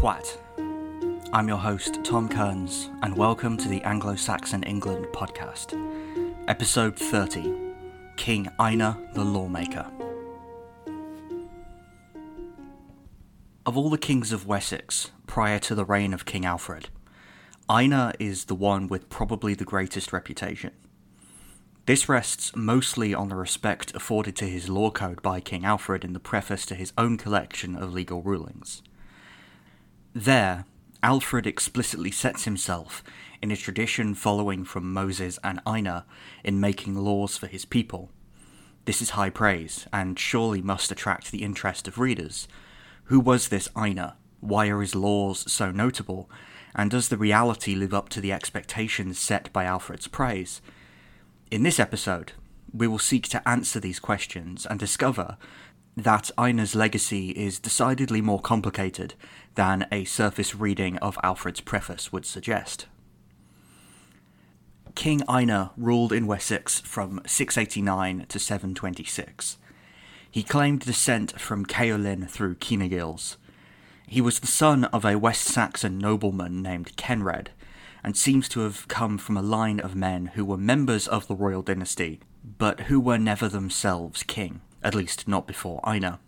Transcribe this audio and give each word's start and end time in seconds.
What? 0.00 0.40
I'm 1.32 1.48
your 1.48 1.58
host, 1.58 2.04
Tom 2.04 2.28
Kearns, 2.28 2.88
and 3.02 3.16
welcome 3.16 3.56
to 3.56 3.68
the 3.68 3.82
Anglo 3.82 4.14
Saxon 4.14 4.62
England 4.62 5.06
podcast, 5.06 5.74
episode 6.46 6.96
30 6.96 7.52
King 8.16 8.48
Ine 8.60 8.96
the 9.14 9.24
Lawmaker. 9.24 9.90
Of 13.66 13.76
all 13.76 13.90
the 13.90 13.98
kings 13.98 14.30
of 14.30 14.46
Wessex 14.46 15.10
prior 15.26 15.58
to 15.58 15.74
the 15.74 15.84
reign 15.84 16.14
of 16.14 16.24
King 16.24 16.46
Alfred, 16.46 16.90
Ine 17.68 18.12
is 18.20 18.44
the 18.44 18.54
one 18.54 18.86
with 18.86 19.08
probably 19.08 19.54
the 19.54 19.64
greatest 19.64 20.12
reputation. 20.12 20.70
This 21.86 22.08
rests 22.08 22.54
mostly 22.54 23.14
on 23.14 23.30
the 23.30 23.34
respect 23.34 23.96
afforded 23.96 24.36
to 24.36 24.44
his 24.44 24.68
law 24.68 24.92
code 24.92 25.22
by 25.22 25.40
King 25.40 25.64
Alfred 25.64 26.04
in 26.04 26.12
the 26.12 26.20
preface 26.20 26.64
to 26.66 26.76
his 26.76 26.92
own 26.96 27.16
collection 27.16 27.74
of 27.74 27.92
legal 27.92 28.22
rulings. 28.22 28.80
There, 30.14 30.64
Alfred 31.02 31.46
explicitly 31.46 32.10
sets 32.10 32.44
himself 32.44 33.04
in 33.42 33.50
a 33.50 33.56
tradition 33.56 34.14
following 34.14 34.64
from 34.64 34.92
Moses 34.92 35.38
and 35.44 35.60
Ine 35.66 36.02
in 36.42 36.60
making 36.60 36.94
laws 36.96 37.36
for 37.36 37.46
his 37.46 37.64
people. 37.64 38.10
This 38.84 39.02
is 39.02 39.10
high 39.10 39.30
praise, 39.30 39.86
and 39.92 40.18
surely 40.18 40.62
must 40.62 40.90
attract 40.90 41.30
the 41.30 41.42
interest 41.42 41.86
of 41.86 41.98
readers. 41.98 42.48
Who 43.04 43.20
was 43.20 43.48
this 43.48 43.68
Ine? 43.76 44.12
Why 44.40 44.68
are 44.68 44.80
his 44.80 44.94
laws 44.94 45.50
so 45.52 45.70
notable? 45.70 46.30
And 46.74 46.90
does 46.90 47.08
the 47.08 47.18
reality 47.18 47.74
live 47.74 47.92
up 47.92 48.08
to 48.10 48.20
the 48.20 48.32
expectations 48.32 49.18
set 49.18 49.52
by 49.52 49.64
Alfred's 49.64 50.08
praise? 50.08 50.62
In 51.50 51.64
this 51.64 51.78
episode, 51.78 52.32
we 52.72 52.86
will 52.86 52.98
seek 52.98 53.28
to 53.28 53.46
answer 53.48 53.78
these 53.78 54.00
questions 54.00 54.66
and 54.66 54.78
discover 54.78 55.36
that 56.02 56.30
Ine's 56.38 56.74
legacy 56.74 57.30
is 57.30 57.58
decidedly 57.58 58.20
more 58.20 58.40
complicated 58.40 59.14
than 59.56 59.86
a 59.90 60.04
surface 60.04 60.54
reading 60.54 60.96
of 60.98 61.18
Alfred's 61.24 61.60
preface 61.60 62.12
would 62.12 62.24
suggest. 62.24 62.86
King 64.94 65.22
Ine 65.28 65.70
ruled 65.76 66.12
in 66.12 66.26
Wessex 66.26 66.80
from 66.80 67.20
689 67.26 68.26
to 68.28 68.38
726. 68.38 69.58
He 70.30 70.42
claimed 70.42 70.80
descent 70.80 71.40
from 71.40 71.64
Ceawlin 71.64 72.28
through 72.28 72.56
Cynegils. 72.60 73.36
He 74.06 74.20
was 74.20 74.38
the 74.40 74.46
son 74.46 74.84
of 74.86 75.04
a 75.04 75.18
West 75.18 75.44
Saxon 75.44 75.98
nobleman 75.98 76.62
named 76.62 76.96
Kenred, 76.96 77.48
and 78.04 78.16
seems 78.16 78.48
to 78.50 78.60
have 78.60 78.86
come 78.88 79.18
from 79.18 79.36
a 79.36 79.42
line 79.42 79.80
of 79.80 79.96
men 79.96 80.26
who 80.34 80.44
were 80.44 80.56
members 80.56 81.08
of 81.08 81.26
the 81.26 81.34
royal 81.34 81.62
dynasty, 81.62 82.20
but 82.44 82.82
who 82.82 83.00
were 83.00 83.18
never 83.18 83.48
themselves 83.48 84.22
king 84.22 84.60
at 84.82 84.94
least 84.94 85.28
not 85.28 85.46
before 85.46 85.80
Ine. 85.84 86.18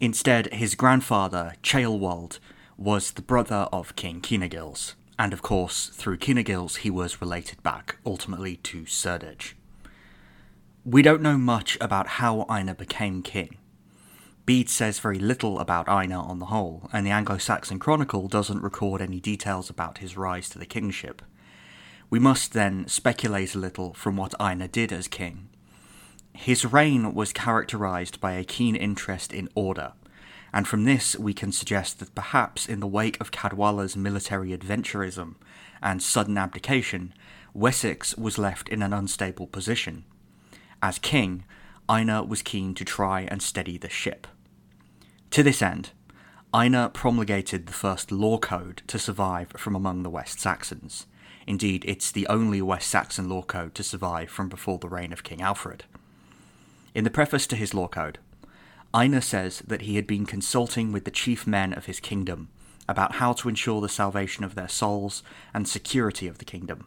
Instead, 0.00 0.52
his 0.52 0.74
grandfather, 0.74 1.54
Ceolwald, 1.62 2.38
was 2.76 3.12
the 3.12 3.22
brother 3.22 3.68
of 3.72 3.94
King 3.94 4.20
Cynegils, 4.22 4.94
and 5.18 5.32
of 5.32 5.42
course, 5.42 5.88
through 5.88 6.18
Cynegils, 6.18 6.76
he 6.76 6.90
was 6.90 7.20
related 7.20 7.62
back, 7.62 7.98
ultimately, 8.04 8.56
to 8.56 8.82
Cerdic. 8.82 9.54
We 10.84 11.02
don't 11.02 11.22
know 11.22 11.38
much 11.38 11.78
about 11.80 12.08
how 12.18 12.44
Ine 12.50 12.74
became 12.74 13.22
king. 13.22 13.58
Bede 14.44 14.68
says 14.68 14.98
very 14.98 15.20
little 15.20 15.60
about 15.60 15.88
Ine 15.88 16.12
on 16.12 16.40
the 16.40 16.46
whole, 16.46 16.90
and 16.92 17.06
the 17.06 17.12
Anglo 17.12 17.38
Saxon 17.38 17.78
Chronicle 17.78 18.26
doesn't 18.26 18.62
record 18.62 19.00
any 19.00 19.20
details 19.20 19.70
about 19.70 19.98
his 19.98 20.16
rise 20.16 20.48
to 20.48 20.58
the 20.58 20.66
kingship. 20.66 21.22
We 22.10 22.18
must 22.18 22.52
then 22.52 22.88
speculate 22.88 23.54
a 23.54 23.60
little 23.60 23.94
from 23.94 24.16
what 24.16 24.34
Ine 24.40 24.68
did 24.72 24.92
as 24.92 25.06
king, 25.06 25.48
his 26.34 26.64
reign 26.64 27.14
was 27.14 27.32
characterized 27.32 28.20
by 28.20 28.32
a 28.32 28.44
keen 28.44 28.74
interest 28.74 29.32
in 29.32 29.48
order, 29.54 29.92
and 30.52 30.66
from 30.66 30.84
this 30.84 31.16
we 31.16 31.34
can 31.34 31.52
suggest 31.52 31.98
that 31.98 32.14
perhaps 32.14 32.66
in 32.66 32.80
the 32.80 32.86
wake 32.86 33.20
of 33.20 33.30
Cadwallader's 33.30 33.96
military 33.96 34.56
adventurism 34.56 35.36
and 35.82 36.02
sudden 36.02 36.38
abdication, 36.38 37.14
Wessex 37.54 38.16
was 38.16 38.38
left 38.38 38.68
in 38.68 38.82
an 38.82 38.92
unstable 38.92 39.46
position. 39.46 40.04
As 40.82 40.98
king, 40.98 41.44
Ine 41.88 42.26
was 42.26 42.42
keen 42.42 42.74
to 42.74 42.84
try 42.84 43.22
and 43.22 43.42
steady 43.42 43.76
the 43.76 43.88
ship. 43.88 44.26
To 45.30 45.42
this 45.42 45.62
end, 45.62 45.90
Ine 46.54 46.90
promulgated 46.90 47.66
the 47.66 47.72
first 47.72 48.12
law 48.12 48.38
code 48.38 48.82
to 48.86 48.98
survive 48.98 49.52
from 49.56 49.74
among 49.74 50.02
the 50.02 50.10
West 50.10 50.40
Saxons. 50.40 51.06
Indeed, 51.46 51.84
it's 51.86 52.12
the 52.12 52.26
only 52.26 52.62
West 52.62 52.88
Saxon 52.88 53.28
law 53.28 53.42
code 53.42 53.74
to 53.74 53.82
survive 53.82 54.30
from 54.30 54.48
before 54.48 54.78
the 54.78 54.88
reign 54.88 55.12
of 55.12 55.24
King 55.24 55.42
Alfred. 55.42 55.84
In 56.94 57.04
the 57.04 57.10
preface 57.10 57.46
to 57.48 57.56
his 57.56 57.74
law 57.74 57.88
code, 57.88 58.18
Ine 58.94 59.20
says 59.22 59.60
that 59.60 59.82
he 59.82 59.96
had 59.96 60.06
been 60.06 60.26
consulting 60.26 60.92
with 60.92 61.04
the 61.04 61.10
chief 61.10 61.46
men 61.46 61.72
of 61.72 61.86
his 61.86 62.00
kingdom 62.00 62.48
about 62.88 63.16
how 63.16 63.32
to 63.32 63.48
ensure 63.48 63.80
the 63.80 63.88
salvation 63.88 64.44
of 64.44 64.54
their 64.54 64.68
souls 64.68 65.22
and 65.54 65.66
security 65.66 66.26
of 66.26 66.38
the 66.38 66.44
kingdom. 66.44 66.86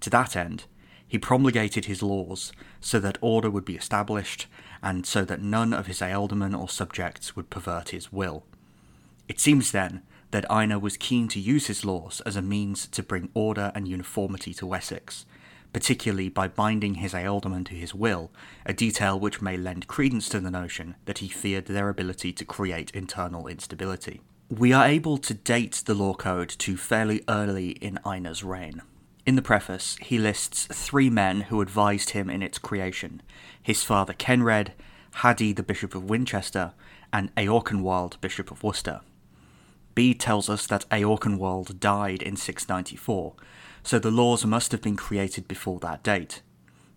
To 0.00 0.10
that 0.10 0.36
end, 0.36 0.64
he 1.06 1.18
promulgated 1.18 1.86
his 1.86 2.02
laws 2.02 2.52
so 2.80 3.00
that 3.00 3.18
order 3.20 3.50
would 3.50 3.64
be 3.64 3.74
established 3.74 4.46
and 4.82 5.04
so 5.04 5.24
that 5.24 5.42
none 5.42 5.72
of 5.72 5.88
his 5.88 6.00
ealdormen 6.00 6.54
or 6.54 6.68
subjects 6.68 7.34
would 7.34 7.50
pervert 7.50 7.88
his 7.88 8.12
will. 8.12 8.44
It 9.26 9.40
seems 9.40 9.72
then 9.72 10.02
that 10.30 10.48
Ine 10.50 10.80
was 10.80 10.96
keen 10.96 11.26
to 11.28 11.40
use 11.40 11.66
his 11.66 11.84
laws 11.84 12.20
as 12.20 12.36
a 12.36 12.42
means 12.42 12.86
to 12.86 13.02
bring 13.02 13.30
order 13.34 13.72
and 13.74 13.88
uniformity 13.88 14.54
to 14.54 14.66
Wessex, 14.66 15.26
particularly 15.72 16.28
by 16.28 16.48
binding 16.48 16.96
his 16.96 17.12
ealdormen 17.12 17.64
to 17.66 17.74
his 17.74 17.94
will, 17.94 18.30
a 18.66 18.72
detail 18.72 19.18
which 19.18 19.42
may 19.42 19.56
lend 19.56 19.86
credence 19.86 20.28
to 20.28 20.40
the 20.40 20.50
notion 20.50 20.96
that 21.04 21.18
he 21.18 21.28
feared 21.28 21.66
their 21.66 21.88
ability 21.88 22.32
to 22.32 22.44
create 22.44 22.90
internal 22.92 23.46
instability. 23.46 24.20
We 24.48 24.72
are 24.72 24.86
able 24.86 25.18
to 25.18 25.34
date 25.34 25.82
the 25.86 25.94
law 25.94 26.14
code 26.14 26.48
to 26.58 26.76
fairly 26.76 27.22
early 27.28 27.70
in 27.70 28.00
Ine's 28.04 28.42
reign. 28.42 28.82
In 29.24 29.36
the 29.36 29.42
preface, 29.42 29.96
he 30.00 30.18
lists 30.18 30.66
three 30.66 31.08
men 31.10 31.42
who 31.42 31.60
advised 31.60 32.10
him 32.10 32.28
in 32.28 32.42
its 32.42 32.58
creation 32.58 33.22
his 33.62 33.84
father 33.84 34.14
Kenred, 34.14 34.70
Hædde 35.16 35.54
the 35.54 35.62
Bishop 35.62 35.94
of 35.94 36.08
Winchester, 36.08 36.72
and 37.12 37.34
Eorkenwald, 37.36 38.20
Bishop 38.20 38.50
of 38.50 38.64
Worcester. 38.64 39.02
Bede 39.94 40.18
tells 40.18 40.48
us 40.48 40.66
that 40.66 40.88
Eorkenwald 40.90 41.78
died 41.78 42.22
in 42.22 42.36
694, 42.36 43.34
so 43.82 43.98
the 43.98 44.10
laws 44.10 44.44
must 44.44 44.72
have 44.72 44.82
been 44.82 44.96
created 44.96 45.48
before 45.48 45.80
that 45.80 46.02
date. 46.02 46.42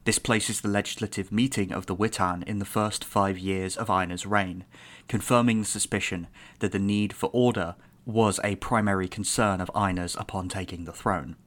This 0.05 0.19
places 0.19 0.59
the 0.59 0.67
legislative 0.67 1.31
meeting 1.31 1.71
of 1.71 1.85
the 1.85 1.95
Witan 1.95 2.43
in 2.43 2.59
the 2.59 2.65
first 2.65 3.05
five 3.05 3.37
years 3.37 3.77
of 3.77 3.89
Ine's 3.89 4.25
reign, 4.25 4.65
confirming 5.07 5.61
the 5.61 5.65
suspicion 5.65 6.27
that 6.59 6.73
the 6.73 6.79
need 6.79 7.13
for 7.13 7.29
order 7.31 7.75
was 8.05 8.39
a 8.43 8.57
primary 8.57 9.07
concern 9.07 9.61
of 9.61 9.71
Ine's 9.73 10.15
upon 10.15 10.49
taking 10.49 10.83
the 10.83 10.91
throne. 10.91 11.37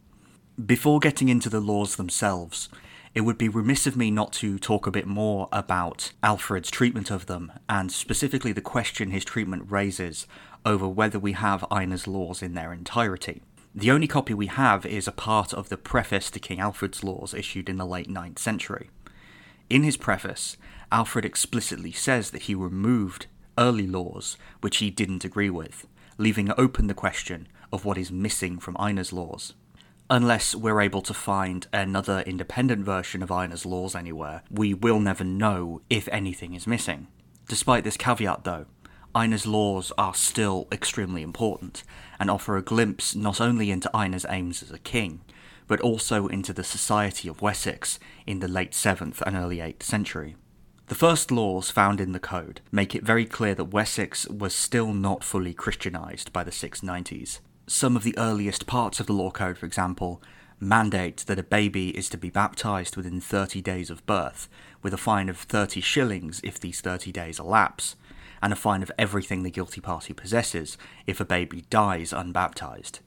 Before 0.64 1.00
getting 1.00 1.28
into 1.28 1.50
the 1.50 1.60
laws 1.60 1.96
themselves, 1.96 2.70
it 3.14 3.22
would 3.22 3.36
be 3.36 3.48
remiss 3.48 3.86
of 3.86 3.96
me 3.96 4.10
not 4.10 4.32
to 4.34 4.58
talk 4.58 4.86
a 4.86 4.90
bit 4.90 5.06
more 5.06 5.48
about 5.52 6.12
Alfred's 6.22 6.70
treatment 6.70 7.10
of 7.10 7.26
them, 7.26 7.52
and 7.68 7.92
specifically 7.92 8.52
the 8.52 8.62
question 8.62 9.10
his 9.10 9.24
treatment 9.24 9.70
raises 9.70 10.26
over 10.64 10.88
whether 10.88 11.18
we 11.18 11.32
have 11.32 11.64
Ine's 11.70 12.06
laws 12.06 12.42
in 12.42 12.54
their 12.54 12.72
entirety. 12.72 13.42
The 13.78 13.90
only 13.90 14.06
copy 14.06 14.32
we 14.32 14.46
have 14.46 14.86
is 14.86 15.06
a 15.06 15.12
part 15.12 15.52
of 15.52 15.68
the 15.68 15.76
preface 15.76 16.30
to 16.30 16.40
King 16.40 16.60
Alfred's 16.60 17.04
laws 17.04 17.34
issued 17.34 17.68
in 17.68 17.76
the 17.76 17.84
late 17.84 18.08
9th 18.08 18.38
century. 18.38 18.88
In 19.68 19.82
his 19.82 19.98
preface, 19.98 20.56
Alfred 20.90 21.26
explicitly 21.26 21.92
says 21.92 22.30
that 22.30 22.44
he 22.44 22.54
removed 22.54 23.26
early 23.58 23.86
laws 23.86 24.38
which 24.62 24.78
he 24.78 24.88
didn't 24.88 25.26
agree 25.26 25.50
with, 25.50 25.86
leaving 26.16 26.50
open 26.56 26.86
the 26.86 26.94
question 26.94 27.48
of 27.70 27.84
what 27.84 27.98
is 27.98 28.10
missing 28.10 28.58
from 28.58 28.78
Ine's 28.80 29.12
laws. 29.12 29.52
Unless 30.08 30.54
we're 30.54 30.80
able 30.80 31.02
to 31.02 31.12
find 31.12 31.66
another 31.70 32.20
independent 32.20 32.82
version 32.82 33.22
of 33.22 33.30
Ine's 33.30 33.66
laws 33.66 33.94
anywhere, 33.94 34.42
we 34.50 34.72
will 34.72 35.00
never 35.00 35.24
know 35.24 35.82
if 35.90 36.08
anything 36.08 36.54
is 36.54 36.66
missing. 36.66 37.08
Despite 37.46 37.84
this 37.84 37.98
caveat, 37.98 38.44
though, 38.44 38.64
Ine's 39.16 39.46
laws 39.46 39.92
are 39.96 40.12
still 40.12 40.68
extremely 40.70 41.22
important 41.22 41.84
and 42.20 42.30
offer 42.30 42.58
a 42.58 42.62
glimpse 42.62 43.14
not 43.14 43.40
only 43.40 43.70
into 43.70 43.90
Ine's 43.96 44.26
aims 44.28 44.62
as 44.62 44.70
a 44.70 44.78
king, 44.78 45.22
but 45.66 45.80
also 45.80 46.26
into 46.26 46.52
the 46.52 46.62
society 46.62 47.26
of 47.26 47.40
Wessex 47.40 47.98
in 48.26 48.40
the 48.40 48.48
late 48.48 48.72
7th 48.72 49.22
and 49.22 49.34
early 49.34 49.56
8th 49.56 49.82
century. 49.82 50.36
The 50.88 50.94
first 50.94 51.30
laws 51.30 51.70
found 51.70 51.98
in 51.98 52.12
the 52.12 52.20
code 52.20 52.60
make 52.70 52.94
it 52.94 53.04
very 53.04 53.24
clear 53.24 53.54
that 53.54 53.72
Wessex 53.72 54.28
was 54.28 54.54
still 54.54 54.92
not 54.92 55.24
fully 55.24 55.54
Christianized 55.54 56.30
by 56.32 56.44
the 56.44 56.50
690s. 56.50 57.40
Some 57.66 57.96
of 57.96 58.02
the 58.02 58.16
earliest 58.18 58.66
parts 58.66 59.00
of 59.00 59.06
the 59.06 59.14
law 59.14 59.30
code, 59.30 59.56
for 59.56 59.64
example, 59.64 60.22
mandate 60.60 61.24
that 61.26 61.38
a 61.38 61.42
baby 61.42 61.88
is 61.96 62.10
to 62.10 62.18
be 62.18 62.30
baptized 62.30 62.96
within 62.96 63.20
30 63.20 63.62
days 63.62 63.88
of 63.88 64.04
birth, 64.04 64.48
with 64.82 64.92
a 64.92 64.98
fine 64.98 65.30
of 65.30 65.38
30 65.38 65.80
shillings 65.80 66.40
if 66.44 66.60
these 66.60 66.80
30 66.82 67.12
days 67.12 67.40
elapse, 67.40 67.96
and 68.42 68.52
a 68.52 68.56
fine 68.56 68.82
of 68.82 68.92
everything 68.98 69.42
the 69.42 69.50
guilty 69.50 69.80
party 69.80 70.12
possesses 70.12 70.76
if 71.06 71.20
a 71.20 71.24
baby 71.24 71.64
dies 71.70 72.12
unbaptized. 72.12 73.00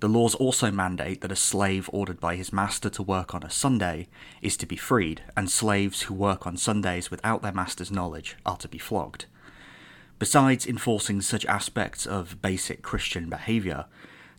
The 0.00 0.08
laws 0.08 0.34
also 0.34 0.70
mandate 0.70 1.20
that 1.20 1.32
a 1.32 1.36
slave 1.36 1.90
ordered 1.92 2.20
by 2.20 2.36
his 2.36 2.54
master 2.54 2.88
to 2.90 3.02
work 3.02 3.34
on 3.34 3.42
a 3.42 3.50
Sunday 3.50 4.08
is 4.40 4.56
to 4.56 4.66
be 4.66 4.76
freed, 4.76 5.22
and 5.36 5.50
slaves 5.50 6.02
who 6.02 6.14
work 6.14 6.46
on 6.46 6.56
Sundays 6.56 7.10
without 7.10 7.42
their 7.42 7.52
master's 7.52 7.90
knowledge 7.90 8.36
are 8.46 8.56
to 8.56 8.68
be 8.68 8.78
flogged. 8.78 9.26
Besides 10.18 10.66
enforcing 10.66 11.20
such 11.20 11.44
aspects 11.46 12.06
of 12.06 12.40
basic 12.40 12.80
Christian 12.80 13.28
behaviour, 13.28 13.84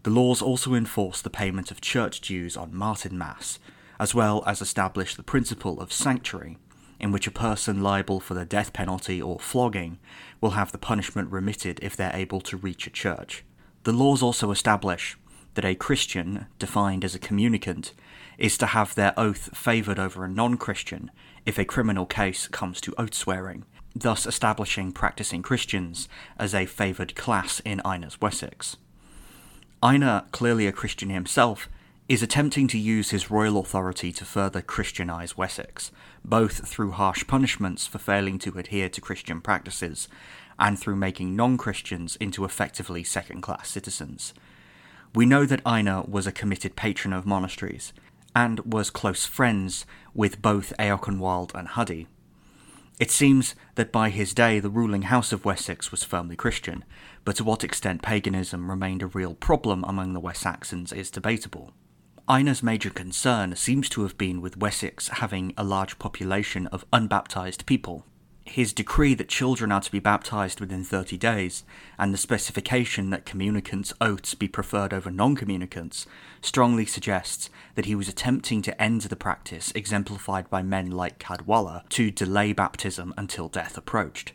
the 0.03 0.09
laws 0.09 0.41
also 0.41 0.73
enforce 0.73 1.21
the 1.21 1.29
payment 1.29 1.69
of 1.69 1.79
church 1.79 2.21
dues 2.21 2.57
on 2.57 2.71
Martinmas, 2.71 3.59
as 3.99 4.15
well 4.15 4.43
as 4.47 4.61
establish 4.61 5.15
the 5.15 5.21
principle 5.21 5.79
of 5.79 5.93
sanctuary, 5.93 6.57
in 7.01 7.11
which 7.11 7.27
a 7.27 7.31
person 7.31 7.81
liable 7.81 8.19
for 8.19 8.35
the 8.35 8.45
death 8.45 8.71
penalty 8.71 9.21
or 9.21 9.39
flogging 9.39 9.97
will 10.39 10.51
have 10.51 10.71
the 10.71 10.77
punishment 10.77 11.31
remitted 11.31 11.79
if 11.81 11.97
they're 11.97 12.15
able 12.15 12.39
to 12.39 12.55
reach 12.55 12.85
a 12.85 12.91
church. 12.91 13.43
The 13.83 13.91
laws 13.91 14.21
also 14.21 14.51
establish 14.51 15.17
that 15.55 15.65
a 15.65 15.75
Christian, 15.75 16.45
defined 16.59 17.03
as 17.03 17.15
a 17.15 17.19
communicant, 17.19 17.93
is 18.37 18.57
to 18.59 18.67
have 18.67 18.93
their 18.95 19.13
oath 19.17 19.55
favoured 19.57 19.99
over 19.99 20.23
a 20.23 20.29
non 20.29 20.57
Christian 20.57 21.11
if 21.45 21.57
a 21.57 21.65
criminal 21.65 22.05
case 22.05 22.47
comes 22.47 22.79
to 22.81 22.93
oath 22.97 23.15
swearing, 23.15 23.65
thus 23.95 24.27
establishing 24.27 24.91
practising 24.91 25.41
Christians 25.41 26.07
as 26.37 26.53
a 26.53 26.67
favoured 26.67 27.15
class 27.15 27.59
in 27.65 27.81
Ine's 27.83 28.21
Wessex. 28.21 28.77
Ine, 29.83 30.21
clearly 30.31 30.67
a 30.67 30.71
Christian 30.71 31.09
himself, 31.09 31.67
is 32.07 32.21
attempting 32.21 32.67
to 32.67 32.77
use 32.77 33.09
his 33.09 33.31
royal 33.31 33.57
authority 33.57 34.11
to 34.11 34.25
further 34.25 34.61
Christianize 34.61 35.37
Wessex, 35.37 35.91
both 36.23 36.67
through 36.67 36.91
harsh 36.91 37.25
punishments 37.27 37.87
for 37.87 37.97
failing 37.97 38.39
to 38.39 38.57
adhere 38.57 38.89
to 38.89 39.01
Christian 39.01 39.41
practices 39.41 40.07
and 40.59 40.79
through 40.79 40.95
making 40.95 41.35
non 41.35 41.57
Christians 41.57 42.15
into 42.17 42.45
effectively 42.45 43.03
second 43.03 43.41
class 43.41 43.69
citizens. 43.69 44.33
We 45.13 45.25
know 45.25 45.45
that 45.45 45.65
Ine 45.65 46.03
was 46.07 46.27
a 46.27 46.31
committed 46.31 46.75
patron 46.75 47.13
of 47.13 47.25
monasteries 47.25 47.91
and 48.35 48.59
was 48.61 48.89
close 48.89 49.25
friends 49.25 49.85
with 50.13 50.41
both 50.41 50.73
Eorkenwald 50.79 51.53
and 51.53 51.67
Hædde. 51.69 52.07
It 52.99 53.11
seems 53.11 53.55
that 53.75 53.91
by 53.91 54.09
his 54.09 54.33
day 54.33 54.59
the 54.59 54.69
ruling 54.69 55.03
house 55.03 55.33
of 55.33 55.43
Wessex 55.43 55.91
was 55.91 56.03
firmly 56.03 56.35
Christian, 56.35 56.85
but 57.25 57.35
to 57.37 57.43
what 57.43 57.63
extent 57.63 58.03
paganism 58.03 58.69
remained 58.69 59.01
a 59.01 59.07
real 59.07 59.33
problem 59.33 59.83
among 59.87 60.13
the 60.13 60.19
West 60.19 60.41
Saxons 60.41 60.93
is 60.93 61.09
debatable. 61.09 61.73
Ine's 62.31 62.63
major 62.63 62.89
concern 62.89 63.57
seems 63.57 63.89
to 63.89 64.03
have 64.03 64.17
been 64.17 64.39
with 64.39 64.55
Wessex 64.55 65.09
having 65.09 65.53
a 65.57 65.65
large 65.65 65.99
population 65.99 66.65
of 66.67 66.85
unbaptized 66.93 67.65
people. 67.65 68.05
His 68.45 68.71
decree 68.71 69.13
that 69.15 69.27
children 69.27 69.69
are 69.69 69.81
to 69.81 69.91
be 69.91 69.99
baptized 69.99 70.61
within 70.61 70.85
30 70.85 71.17
days, 71.17 71.65
and 71.99 72.13
the 72.13 72.17
specification 72.17 73.09
that 73.09 73.25
communicants' 73.25 73.91
oaths 73.99 74.33
be 74.33 74.47
preferred 74.47 74.93
over 74.93 75.11
non 75.11 75.35
communicants, 75.35 76.07
strongly 76.41 76.85
suggests 76.85 77.49
that 77.75 77.83
he 77.83 77.95
was 77.95 78.07
attempting 78.07 78.61
to 78.61 78.81
end 78.81 79.01
the 79.01 79.17
practice 79.17 79.73
exemplified 79.75 80.49
by 80.49 80.61
men 80.61 80.89
like 80.89 81.19
Cadwalla 81.19 81.83
to 81.89 82.11
delay 82.11 82.53
baptism 82.53 83.13
until 83.17 83.49
death 83.49 83.77
approached. 83.77 84.31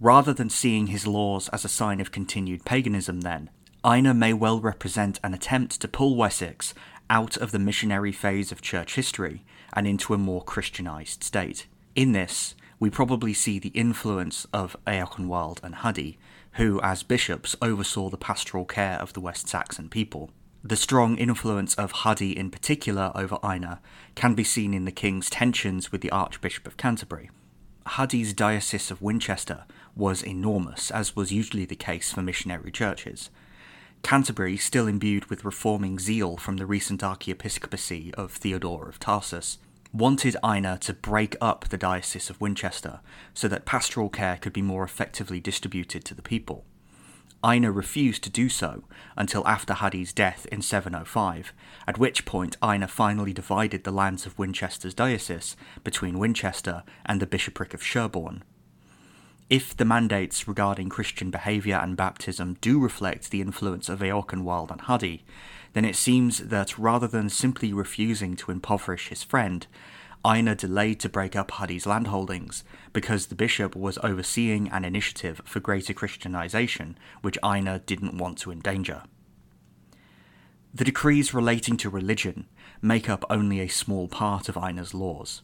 Rather 0.00 0.34
than 0.34 0.50
seeing 0.50 0.88
his 0.88 1.06
laws 1.06 1.48
as 1.50 1.64
a 1.64 1.68
sign 1.68 2.00
of 2.00 2.10
continued 2.10 2.64
paganism, 2.64 3.20
then, 3.20 3.50
Ine 3.82 4.18
may 4.18 4.34
well 4.34 4.60
represent 4.60 5.18
an 5.24 5.32
attempt 5.32 5.80
to 5.80 5.88
pull 5.88 6.14
Wessex 6.14 6.74
out 7.10 7.36
of 7.36 7.50
the 7.50 7.58
missionary 7.58 8.12
phase 8.12 8.50
of 8.50 8.62
church 8.62 8.94
history 8.94 9.44
and 9.74 9.86
into 9.86 10.14
a 10.14 10.18
more 10.18 10.42
Christianized 10.42 11.22
state. 11.22 11.66
In 11.94 12.12
this, 12.12 12.54
we 12.78 12.88
probably 12.88 13.34
see 13.34 13.58
the 13.58 13.68
influence 13.70 14.46
of 14.54 14.76
Eorkenwald 14.86 15.62
and 15.62 15.74
Hædde, 15.74 16.16
who, 16.52 16.80
as 16.80 17.02
bishops, 17.02 17.54
oversaw 17.60 18.08
the 18.08 18.16
pastoral 18.16 18.64
care 18.64 18.96
of 18.98 19.12
the 19.12 19.20
West 19.20 19.48
Saxon 19.48 19.90
people. 19.90 20.30
The 20.62 20.76
strong 20.76 21.16
influence 21.16 21.74
of 21.74 21.92
Hædde 21.92 22.34
in 22.34 22.50
particular 22.50 23.12
over 23.14 23.38
Ine 23.42 23.78
can 24.14 24.34
be 24.34 24.44
seen 24.44 24.72
in 24.72 24.84
the 24.84 24.92
king's 24.92 25.28
tensions 25.28 25.92
with 25.92 26.00
the 26.00 26.10
Archbishop 26.10 26.66
of 26.66 26.76
Canterbury. 26.76 27.30
Hædde's 27.86 28.32
diocese 28.32 28.90
of 28.90 29.02
Winchester 29.02 29.64
was 29.96 30.22
enormous, 30.22 30.90
as 30.90 31.16
was 31.16 31.32
usually 31.32 31.64
the 31.64 31.76
case 31.76 32.12
for 32.12 32.22
missionary 32.22 32.70
churches. 32.70 33.30
Canterbury, 34.02 34.56
still 34.56 34.86
imbued 34.86 35.26
with 35.26 35.44
reforming 35.44 35.98
zeal 35.98 36.36
from 36.36 36.56
the 36.56 36.66
recent 36.66 37.02
archiepiscopacy 37.02 38.12
of 38.14 38.32
Theodore 38.32 38.88
of 38.88 38.98
Tarsus, 38.98 39.58
wanted 39.92 40.36
Ine 40.42 40.78
to 40.78 40.92
break 40.92 41.36
up 41.40 41.68
the 41.68 41.76
Diocese 41.76 42.30
of 42.30 42.40
Winchester 42.40 43.00
so 43.34 43.48
that 43.48 43.66
pastoral 43.66 44.08
care 44.08 44.36
could 44.36 44.52
be 44.52 44.62
more 44.62 44.84
effectively 44.84 45.40
distributed 45.40 46.04
to 46.04 46.14
the 46.14 46.22
people. 46.22 46.64
Ine 47.42 47.66
refused 47.66 48.22
to 48.24 48.30
do 48.30 48.48
so 48.48 48.84
until 49.16 49.46
after 49.46 49.74
Hædde's 49.74 50.12
death 50.12 50.46
in 50.52 50.60
705, 50.60 51.52
at 51.86 51.98
which 51.98 52.26
point 52.26 52.56
Ine 52.62 52.86
finally 52.86 53.32
divided 53.32 53.84
the 53.84 53.90
lands 53.90 54.26
of 54.26 54.38
Winchester's 54.38 54.94
diocese 54.94 55.56
between 55.82 56.18
Winchester 56.18 56.82
and 57.06 57.20
the 57.20 57.26
bishopric 57.26 57.72
of 57.72 57.82
Sherborne, 57.82 58.44
if 59.50 59.76
the 59.76 59.84
mandates 59.84 60.46
regarding 60.46 60.88
Christian 60.88 61.30
behaviour 61.30 61.76
and 61.76 61.96
baptism 61.96 62.56
do 62.60 62.78
reflect 62.78 63.30
the 63.30 63.40
influence 63.40 63.88
of 63.88 63.98
Eorkenwald 63.98 64.70
and 64.70 64.82
Hædde, 64.82 65.22
then 65.72 65.84
it 65.84 65.96
seems 65.96 66.38
that 66.38 66.78
rather 66.78 67.08
than 67.08 67.28
simply 67.28 67.72
refusing 67.72 68.36
to 68.36 68.52
impoverish 68.52 69.08
his 69.08 69.24
friend, 69.24 69.66
Ine 70.24 70.54
delayed 70.54 71.00
to 71.00 71.08
break 71.08 71.34
up 71.34 71.50
Hædde's 71.50 71.84
landholdings 71.84 72.62
because 72.92 73.26
the 73.26 73.34
bishop 73.34 73.74
was 73.74 73.98
overseeing 74.04 74.68
an 74.68 74.84
initiative 74.84 75.40
for 75.44 75.58
greater 75.58 75.94
Christianization 75.94 76.96
which 77.20 77.38
Ine 77.42 77.80
didn't 77.86 78.18
want 78.18 78.38
to 78.38 78.52
endanger. 78.52 79.02
The 80.72 80.84
decrees 80.84 81.34
relating 81.34 81.76
to 81.78 81.90
religion 81.90 82.46
make 82.80 83.08
up 83.08 83.24
only 83.28 83.60
a 83.60 83.68
small 83.68 84.06
part 84.06 84.48
of 84.48 84.56
Ine's 84.56 84.94
laws. 84.94 85.42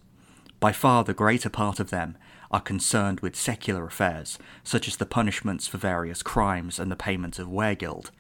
By 0.61 0.73
far 0.73 1.03
the 1.03 1.15
greater 1.15 1.51
part 1.51 1.81
of 1.81 1.91
them 1.91 2.17
are 2.51 2.61
concerned 2.61 3.21
with 3.21 3.37
secular 3.37 3.87
affairs, 3.87 4.39
such 4.63 4.89
as 4.89 4.97
the 4.97 5.07
punishments 5.07 5.67
for 5.67 5.79
various 5.79 6.23
crimes 6.23 6.79
and 6.79 6.91
the 6.91 6.97
payment 6.97 7.39
of 7.39 7.49
weregild. 7.49 8.11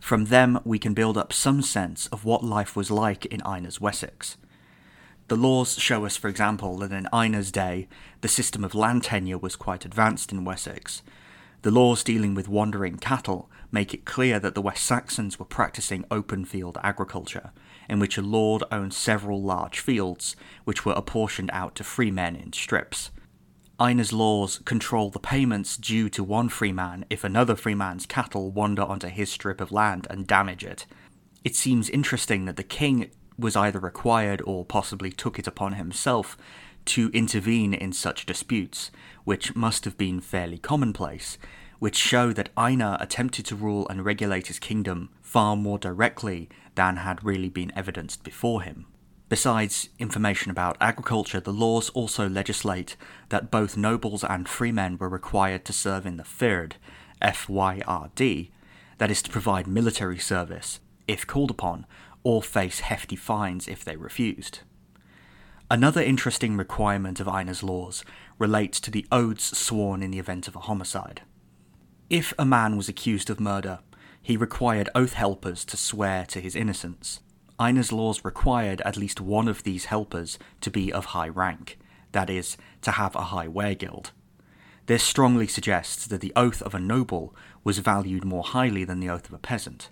From 0.00 0.26
them, 0.26 0.58
we 0.64 0.78
can 0.78 0.94
build 0.94 1.18
up 1.18 1.32
some 1.32 1.62
sense 1.62 2.06
of 2.08 2.24
what 2.24 2.42
life 2.42 2.74
was 2.74 2.90
like 2.90 3.26
in 3.26 3.42
Ine's 3.46 3.80
Wessex. 3.80 4.36
The 5.28 5.36
laws 5.36 5.78
show 5.78 6.04
us, 6.04 6.16
for 6.16 6.28
example, 6.28 6.78
that 6.78 6.90
in 6.90 7.06
Ine's 7.12 7.52
day, 7.52 7.86
the 8.20 8.26
system 8.26 8.64
of 8.64 8.74
land 8.74 9.04
tenure 9.04 9.38
was 9.38 9.54
quite 9.54 9.84
advanced 9.84 10.32
in 10.32 10.44
Wessex. 10.44 11.02
The 11.62 11.70
laws 11.70 12.02
dealing 12.02 12.34
with 12.34 12.48
wandering 12.48 12.96
cattle 12.96 13.50
make 13.70 13.92
it 13.92 14.06
clear 14.06 14.40
that 14.40 14.54
the 14.54 14.62
West 14.62 14.84
Saxons 14.84 15.38
were 15.38 15.44
practicing 15.44 16.04
open 16.10 16.44
field 16.44 16.78
agriculture, 16.82 17.52
in 17.88 17.98
which 17.98 18.16
a 18.16 18.22
lord 18.22 18.64
owned 18.72 18.94
several 18.94 19.42
large 19.42 19.78
fields, 19.78 20.34
which 20.64 20.84
were 20.84 20.94
apportioned 20.94 21.50
out 21.52 21.74
to 21.76 21.84
free 21.84 22.10
men 22.10 22.34
in 22.34 22.52
strips. 22.52 23.10
Ine's 23.80 24.12
laws 24.12 24.60
control 24.66 25.08
the 25.08 25.18
payments 25.18 25.78
due 25.78 26.10
to 26.10 26.22
one 26.22 26.50
freeman 26.50 27.06
if 27.08 27.24
another 27.24 27.56
freeman's 27.56 28.04
cattle 28.04 28.50
wander 28.50 28.82
onto 28.82 29.08
his 29.08 29.32
strip 29.32 29.58
of 29.58 29.72
land 29.72 30.06
and 30.10 30.26
damage 30.26 30.64
it. 30.64 30.84
It 31.44 31.56
seems 31.56 31.88
interesting 31.88 32.44
that 32.44 32.56
the 32.56 32.62
king 32.62 33.10
was 33.38 33.56
either 33.56 33.80
required 33.80 34.42
or 34.44 34.66
possibly 34.66 35.10
took 35.10 35.38
it 35.38 35.46
upon 35.46 35.72
himself 35.72 36.36
to 36.84 37.08
intervene 37.14 37.72
in 37.72 37.94
such 37.94 38.26
disputes, 38.26 38.90
which 39.24 39.56
must 39.56 39.86
have 39.86 39.96
been 39.96 40.20
fairly 40.20 40.58
commonplace, 40.58 41.38
which 41.78 41.96
show 41.96 42.34
that 42.34 42.50
Ine 42.58 42.82
attempted 42.82 43.46
to 43.46 43.56
rule 43.56 43.88
and 43.88 44.04
regulate 44.04 44.48
his 44.48 44.58
kingdom 44.58 45.08
far 45.22 45.56
more 45.56 45.78
directly 45.78 46.50
than 46.74 46.96
had 46.96 47.24
really 47.24 47.48
been 47.48 47.72
evidenced 47.74 48.24
before 48.24 48.60
him. 48.60 48.84
Besides 49.30 49.90
information 50.00 50.50
about 50.50 50.76
agriculture, 50.80 51.38
the 51.38 51.52
laws 51.52 51.88
also 51.90 52.28
legislate 52.28 52.96
that 53.28 53.48
both 53.48 53.76
nobles 53.76 54.24
and 54.24 54.48
freemen 54.48 54.98
were 54.98 55.08
required 55.08 55.64
to 55.66 55.72
serve 55.72 56.04
in 56.04 56.16
the 56.16 56.24
Fyrd, 56.24 56.72
F-Y-R-D, 57.22 58.50
that 58.98 59.10
is 59.10 59.22
to 59.22 59.30
provide 59.30 59.68
military 59.68 60.18
service, 60.18 60.80
if 61.06 61.28
called 61.28 61.52
upon, 61.52 61.86
or 62.24 62.42
face 62.42 62.80
hefty 62.80 63.14
fines 63.14 63.68
if 63.68 63.84
they 63.84 63.94
refused. 63.94 64.60
Another 65.70 66.02
interesting 66.02 66.56
requirement 66.56 67.20
of 67.20 67.28
Ine's 67.28 67.62
laws 67.62 68.04
relates 68.36 68.80
to 68.80 68.90
the 68.90 69.06
oaths 69.12 69.56
sworn 69.56 70.02
in 70.02 70.10
the 70.10 70.18
event 70.18 70.48
of 70.48 70.56
a 70.56 70.60
homicide. 70.60 71.22
If 72.10 72.34
a 72.36 72.44
man 72.44 72.76
was 72.76 72.88
accused 72.88 73.30
of 73.30 73.38
murder, 73.38 73.78
he 74.20 74.36
required 74.36 74.90
oath 74.92 75.12
helpers 75.12 75.64
to 75.66 75.76
swear 75.76 76.26
to 76.26 76.40
his 76.40 76.56
innocence. 76.56 77.20
Ine's 77.60 77.92
laws 77.92 78.24
required 78.24 78.80
at 78.86 78.96
least 78.96 79.20
one 79.20 79.46
of 79.46 79.64
these 79.64 79.84
helpers 79.84 80.38
to 80.62 80.70
be 80.70 80.90
of 80.90 81.06
high 81.06 81.28
rank, 81.28 81.78
that 82.12 82.30
is, 82.30 82.56
to 82.80 82.92
have 82.92 83.14
a 83.14 83.24
high 83.24 83.48
weregild. 83.48 84.12
This 84.86 85.02
strongly 85.02 85.46
suggests 85.46 86.06
that 86.06 86.22
the 86.22 86.32
oath 86.34 86.62
of 86.62 86.74
a 86.74 86.80
noble 86.80 87.36
was 87.62 87.78
valued 87.80 88.24
more 88.24 88.42
highly 88.42 88.84
than 88.84 88.98
the 88.98 89.10
oath 89.10 89.28
of 89.28 89.34
a 89.34 89.38
peasant. 89.38 89.90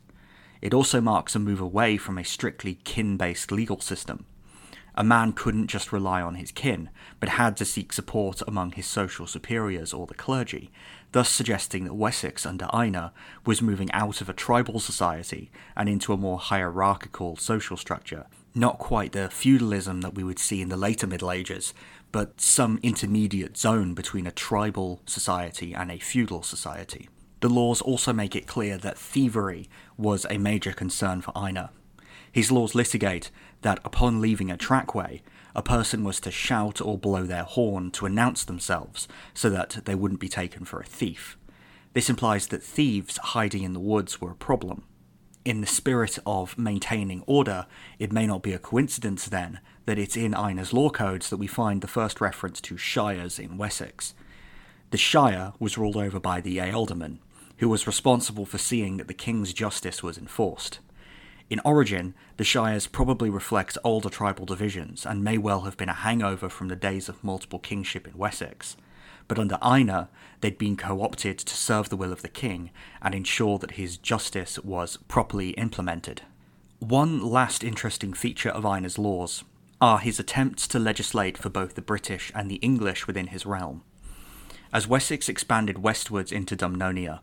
It 0.62 0.72
also 0.72 1.02
marks 1.02 1.36
a 1.36 1.38
move 1.38 1.60
away 1.60 1.98
from 1.98 2.16
a 2.16 2.24
strictly 2.24 2.76
kin 2.84 3.18
based 3.18 3.52
legal 3.52 3.80
system. 3.80 4.24
A 4.94 5.04
man 5.04 5.32
couldn't 5.32 5.68
just 5.68 5.92
rely 5.92 6.22
on 6.22 6.36
his 6.36 6.50
kin, 6.50 6.88
but 7.20 7.28
had 7.28 7.56
to 7.58 7.64
seek 7.64 7.92
support 7.92 8.42
among 8.48 8.72
his 8.72 8.86
social 8.86 9.26
superiors 9.26 9.92
or 9.92 10.06
the 10.06 10.14
clergy, 10.14 10.72
thus 11.12 11.28
suggesting 11.28 11.84
that 11.84 11.94
Wessex 11.94 12.44
under 12.44 12.68
Ine 12.72 13.10
was 13.44 13.62
moving 13.62 13.90
out 13.92 14.20
of 14.20 14.28
a 14.28 14.34
tribal 14.34 14.80
society 14.80 15.50
and 15.76 15.88
into 15.88 16.12
a 16.12 16.18
more 16.18 16.38
hierarchical 16.38 17.36
social 17.36 17.76
structure. 17.76 18.26
Not 18.54 18.78
quite 18.78 19.12
the 19.12 19.28
feudalism 19.30 20.00
that 20.02 20.14
we 20.14 20.24
would 20.24 20.38
see 20.38 20.60
in 20.60 20.68
the 20.68 20.76
later 20.76 21.06
Middle 21.06 21.30
Ages, 21.30 21.74
but 22.12 22.40
some 22.40 22.78
intermediate 22.82 23.56
zone 23.56 23.94
between 23.94 24.26
a 24.26 24.32
tribal 24.32 25.00
society 25.06 25.74
and 25.74 25.90
a 25.90 25.98
feudal 25.98 26.42
society. 26.42 27.08
The 27.40 27.48
laws 27.48 27.80
also 27.80 28.12
make 28.12 28.34
it 28.34 28.46
clear 28.46 28.76
that 28.78 28.98
thievery 28.98 29.68
was 29.96 30.26
a 30.28 30.38
major 30.38 30.72
concern 30.72 31.20
for 31.20 31.32
Ine. 31.36 31.68
His 32.32 32.50
laws 32.50 32.74
litigate 32.74 33.30
that 33.62 33.80
upon 33.84 34.20
leaving 34.20 34.50
a 34.50 34.56
trackway, 34.56 35.22
a 35.54 35.62
person 35.62 36.04
was 36.04 36.20
to 36.20 36.30
shout 36.30 36.80
or 36.80 36.98
blow 36.98 37.24
their 37.24 37.44
horn 37.44 37.90
to 37.92 38.06
announce 38.06 38.44
themselves 38.44 39.08
so 39.34 39.50
that 39.50 39.78
they 39.84 39.94
wouldn't 39.94 40.20
be 40.20 40.28
taken 40.28 40.64
for 40.64 40.80
a 40.80 40.84
thief. 40.84 41.36
This 41.94 42.10
implies 42.10 42.48
that 42.48 42.62
thieves 42.62 43.16
hiding 43.18 43.62
in 43.62 43.72
the 43.72 43.80
woods 43.80 44.20
were 44.20 44.30
a 44.30 44.36
problem. 44.36 44.84
In 45.44 45.60
the 45.60 45.66
spirit 45.66 46.18
of 46.26 46.58
maintaining 46.58 47.22
order, 47.26 47.66
it 47.98 48.12
may 48.12 48.26
not 48.26 48.42
be 48.42 48.52
a 48.52 48.58
coincidence 48.58 49.26
then 49.26 49.60
that 49.86 49.98
it's 49.98 50.16
in 50.16 50.34
Ine's 50.34 50.72
law 50.72 50.90
codes 50.90 51.30
that 51.30 51.38
we 51.38 51.46
find 51.46 51.80
the 51.80 51.86
first 51.86 52.20
reference 52.20 52.60
to 52.60 52.76
shires 52.76 53.38
in 53.38 53.56
Wessex. 53.56 54.14
The 54.90 54.98
shire 54.98 55.54
was 55.58 55.78
ruled 55.78 55.96
over 55.96 56.20
by 56.20 56.40
the 56.40 56.58
ealdorman, 56.58 57.18
who 57.58 57.68
was 57.68 57.86
responsible 57.86 58.44
for 58.44 58.58
seeing 58.58 58.98
that 58.98 59.08
the 59.08 59.14
king's 59.14 59.52
justice 59.52 60.02
was 60.02 60.18
enforced. 60.18 60.80
In 61.50 61.60
origin, 61.64 62.14
the 62.36 62.44
shires 62.44 62.86
probably 62.86 63.30
reflect 63.30 63.78
older 63.82 64.10
tribal 64.10 64.44
divisions 64.44 65.06
and 65.06 65.24
may 65.24 65.38
well 65.38 65.62
have 65.62 65.78
been 65.78 65.88
a 65.88 65.94
hangover 65.94 66.48
from 66.50 66.68
the 66.68 66.76
days 66.76 67.08
of 67.08 67.24
multiple 67.24 67.58
kingship 67.58 68.06
in 68.06 68.18
Wessex. 68.18 68.76
But 69.28 69.38
under 69.38 69.58
Ine, 69.62 70.08
they'd 70.40 70.58
been 70.58 70.76
co 70.76 71.02
opted 71.02 71.38
to 71.38 71.54
serve 71.54 71.88
the 71.88 71.96
will 71.96 72.12
of 72.12 72.22
the 72.22 72.28
king 72.28 72.70
and 73.00 73.14
ensure 73.14 73.58
that 73.58 73.72
his 73.72 73.96
justice 73.96 74.58
was 74.58 74.98
properly 75.08 75.50
implemented. 75.50 76.22
One 76.80 77.20
last 77.20 77.64
interesting 77.64 78.12
feature 78.12 78.50
of 78.50 78.64
Ine's 78.64 78.98
laws 78.98 79.44
are 79.80 79.98
his 79.98 80.18
attempts 80.18 80.68
to 80.68 80.78
legislate 80.78 81.38
for 81.38 81.48
both 81.48 81.74
the 81.74 81.82
British 81.82 82.30
and 82.34 82.50
the 82.50 82.56
English 82.56 83.06
within 83.06 83.28
his 83.28 83.46
realm. 83.46 83.82
As 84.72 84.86
Wessex 84.86 85.28
expanded 85.28 85.78
westwards 85.78 86.30
into 86.30 86.56
Dumnonia, 86.56 87.20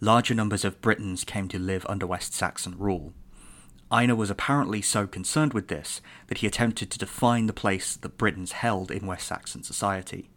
larger 0.00 0.34
numbers 0.34 0.64
of 0.64 0.80
Britons 0.80 1.22
came 1.22 1.48
to 1.48 1.58
live 1.58 1.86
under 1.88 2.06
West 2.06 2.34
Saxon 2.34 2.76
rule. 2.76 3.12
Ine 3.90 4.16
was 4.16 4.30
apparently 4.30 4.82
so 4.82 5.06
concerned 5.06 5.54
with 5.54 5.68
this 5.68 6.02
that 6.26 6.38
he 6.38 6.46
attempted 6.46 6.90
to 6.90 6.98
define 6.98 7.46
the 7.46 7.52
place 7.52 7.96
that 7.96 8.18
Britons 8.18 8.52
held 8.52 8.90
in 8.90 9.06
West 9.06 9.26
Saxon 9.26 9.62
society. 9.62 10.28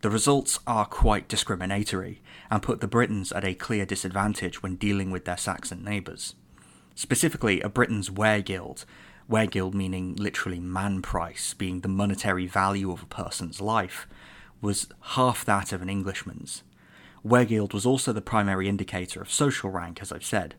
The 0.00 0.10
results 0.10 0.58
are 0.66 0.86
quite 0.86 1.28
discriminatory 1.28 2.20
and 2.50 2.62
put 2.62 2.80
the 2.80 2.88
Britons 2.88 3.32
at 3.32 3.44
a 3.44 3.54
clear 3.54 3.84
disadvantage 3.84 4.62
when 4.62 4.76
dealing 4.76 5.10
with 5.10 5.24
their 5.24 5.36
Saxon 5.36 5.84
neighbours. 5.84 6.34
Specifically, 6.94 7.60
a 7.60 7.68
Briton's 7.68 8.10
weregild, 8.10 8.84
weregild 9.30 9.74
meaning 9.74 10.16
literally 10.16 10.58
man 10.58 11.02
price, 11.02 11.54
being 11.54 11.80
the 11.80 11.88
monetary 11.88 12.46
value 12.46 12.90
of 12.90 13.02
a 13.02 13.06
person's 13.06 13.60
life, 13.60 14.08
was 14.60 14.88
half 15.00 15.44
that 15.44 15.72
of 15.72 15.80
an 15.80 15.88
Englishman's. 15.88 16.62
Weregild 17.24 17.72
was 17.72 17.86
also 17.86 18.12
the 18.12 18.20
primary 18.20 18.68
indicator 18.68 19.20
of 19.20 19.30
social 19.30 19.70
rank, 19.70 20.00
as 20.02 20.10
I've 20.10 20.24
said. 20.24 20.54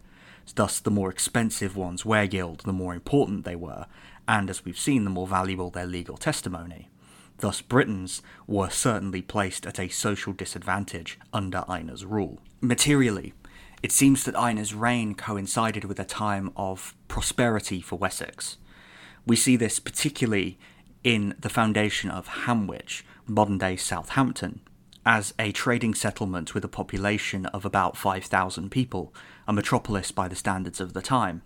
Thus, 0.55 0.79
the 0.79 0.91
more 0.91 1.09
expensive 1.09 1.75
one's 1.75 2.03
weregild, 2.03 2.63
the 2.63 2.73
more 2.73 2.93
important 2.93 3.45
they 3.45 3.55
were, 3.55 3.85
and 4.27 4.49
as 4.49 4.65
we've 4.65 4.77
seen, 4.77 5.03
the 5.03 5.09
more 5.09 5.27
valuable 5.27 5.69
their 5.69 5.85
legal 5.85 6.17
testimony. 6.17 6.89
Thus, 7.37 7.61
Britons 7.61 8.21
were 8.47 8.69
certainly 8.69 9.21
placed 9.21 9.65
at 9.65 9.79
a 9.79 9.87
social 9.87 10.33
disadvantage 10.33 11.17
under 11.33 11.63
Ine's 11.67 12.05
rule. 12.05 12.39
Materially, 12.59 13.33
it 13.81 13.91
seems 13.91 14.23
that 14.25 14.37
Ine's 14.37 14.75
reign 14.75 15.15
coincided 15.15 15.85
with 15.85 15.99
a 15.99 16.05
time 16.05 16.51
of 16.55 16.93
prosperity 17.07 17.81
for 17.81 17.97
Wessex. 17.97 18.57
We 19.25 19.35
see 19.35 19.55
this 19.55 19.79
particularly 19.79 20.59
in 21.03 21.35
the 21.39 21.49
foundation 21.49 22.11
of 22.11 22.27
Hamwich, 22.27 23.03
modern 23.25 23.57
day 23.57 23.75
Southampton, 23.75 24.61
as 25.05 25.33
a 25.39 25.51
trading 25.51 25.95
settlement 25.95 26.53
with 26.53 26.63
a 26.63 26.69
population 26.69 27.45
of 27.47 27.65
about 27.65 27.97
5,000 27.97 28.69
people, 28.69 29.13
a 29.47 29.53
metropolis 29.53 30.11
by 30.11 30.27
the 30.27 30.35
standards 30.35 30.79
of 30.79 30.93
the 30.93 31.01
time. 31.01 31.41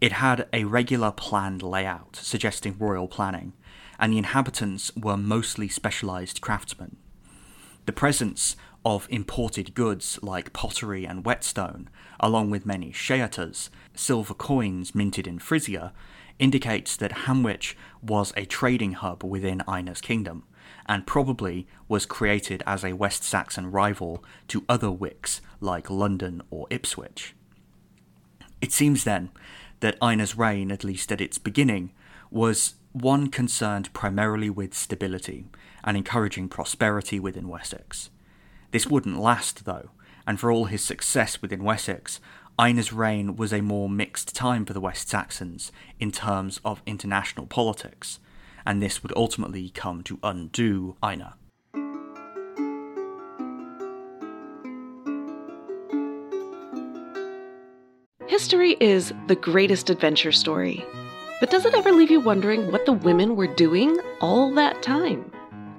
It 0.00 0.12
had 0.12 0.46
a 0.52 0.64
regular 0.64 1.10
planned 1.10 1.62
layout, 1.62 2.14
suggesting 2.16 2.76
royal 2.78 3.08
planning, 3.08 3.52
and 3.98 4.12
the 4.12 4.18
inhabitants 4.18 4.92
were 4.96 5.16
mostly 5.16 5.68
specialised 5.68 6.40
craftsmen. 6.40 6.96
The 7.86 7.92
presence 7.92 8.54
of 8.84 9.08
imported 9.10 9.74
goods 9.74 10.20
like 10.22 10.52
pottery 10.52 11.04
and 11.04 11.24
whetstone, 11.24 11.90
along 12.20 12.50
with 12.50 12.64
many 12.64 12.92
sceattas, 12.92 13.70
silver 13.94 14.34
coins 14.34 14.94
minted 14.94 15.26
in 15.26 15.40
Frisia, 15.40 15.92
indicates 16.38 16.96
that 16.96 17.24
Hamwich 17.26 17.74
was 18.00 18.32
a 18.36 18.44
trading 18.44 18.92
hub 18.92 19.24
within 19.24 19.62
Ine's 19.66 20.00
kingdom, 20.00 20.44
and 20.88 21.06
probably 21.06 21.66
was 21.86 22.06
created 22.06 22.62
as 22.66 22.84
a 22.84 22.94
West 22.94 23.22
Saxon 23.22 23.70
rival 23.70 24.24
to 24.48 24.64
other 24.68 24.90
wicks 24.90 25.40
like 25.60 25.90
London 25.90 26.42
or 26.50 26.66
Ipswich. 26.70 27.34
It 28.60 28.72
seems 28.72 29.04
then 29.04 29.30
that 29.80 29.96
Ine's 30.02 30.36
reign, 30.36 30.72
at 30.72 30.84
least 30.84 31.12
at 31.12 31.20
its 31.20 31.38
beginning, 31.38 31.92
was 32.30 32.74
one 32.92 33.28
concerned 33.28 33.92
primarily 33.92 34.50
with 34.50 34.74
stability 34.74 35.46
and 35.84 35.96
encouraging 35.96 36.48
prosperity 36.48 37.20
within 37.20 37.48
Wessex. 37.48 38.10
This 38.70 38.86
wouldn't 38.86 39.20
last, 39.20 39.64
though, 39.64 39.90
and 40.26 40.40
for 40.40 40.50
all 40.50 40.66
his 40.66 40.82
success 40.82 41.40
within 41.40 41.62
Wessex, 41.62 42.20
Ine's 42.58 42.92
reign 42.92 43.36
was 43.36 43.52
a 43.52 43.60
more 43.60 43.88
mixed 43.88 44.34
time 44.34 44.64
for 44.64 44.72
the 44.72 44.80
West 44.80 45.08
Saxons 45.08 45.70
in 46.00 46.10
terms 46.10 46.60
of 46.64 46.82
international 46.86 47.46
politics, 47.46 48.18
and 48.68 48.82
this 48.82 49.02
would 49.02 49.14
ultimately 49.16 49.70
come 49.70 50.02
to 50.02 50.18
undo 50.22 50.94
Ine. 51.02 51.32
History 58.26 58.76
is 58.78 59.14
the 59.26 59.36
greatest 59.36 59.88
adventure 59.88 60.32
story. 60.32 60.84
But 61.40 61.50
does 61.50 61.64
it 61.64 61.72
ever 61.72 61.92
leave 61.92 62.10
you 62.10 62.20
wondering 62.20 62.70
what 62.70 62.84
the 62.84 62.92
women 62.92 63.36
were 63.36 63.46
doing 63.46 63.98
all 64.20 64.52
that 64.54 64.82
time? 64.82 65.32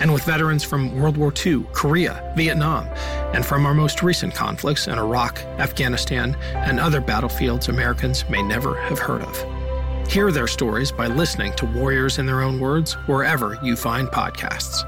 and 0.00 0.12
with 0.12 0.24
veterans 0.24 0.64
from 0.64 0.94
World 1.00 1.16
War 1.16 1.32
II, 1.44 1.64
Korea, 1.72 2.32
Vietnam, 2.36 2.86
and 3.34 3.44
from 3.44 3.66
our 3.66 3.74
most 3.74 4.02
recent 4.02 4.34
conflicts 4.34 4.86
in 4.88 4.98
Iraq, 4.98 5.38
Afghanistan, 5.58 6.34
and 6.54 6.78
other 6.78 7.00
battlefields 7.00 7.68
Americans 7.68 8.28
may 8.28 8.42
never 8.42 8.80
have 8.82 8.98
heard 8.98 9.22
of. 9.22 10.08
Hear 10.08 10.30
their 10.30 10.46
stories 10.46 10.92
by 10.92 11.08
listening 11.08 11.52
to 11.54 11.66
Warriors 11.66 12.18
in 12.18 12.26
Their 12.26 12.42
Own 12.42 12.60
Words 12.60 12.94
wherever 13.06 13.58
you 13.62 13.74
find 13.74 14.08
podcasts. 14.08 14.84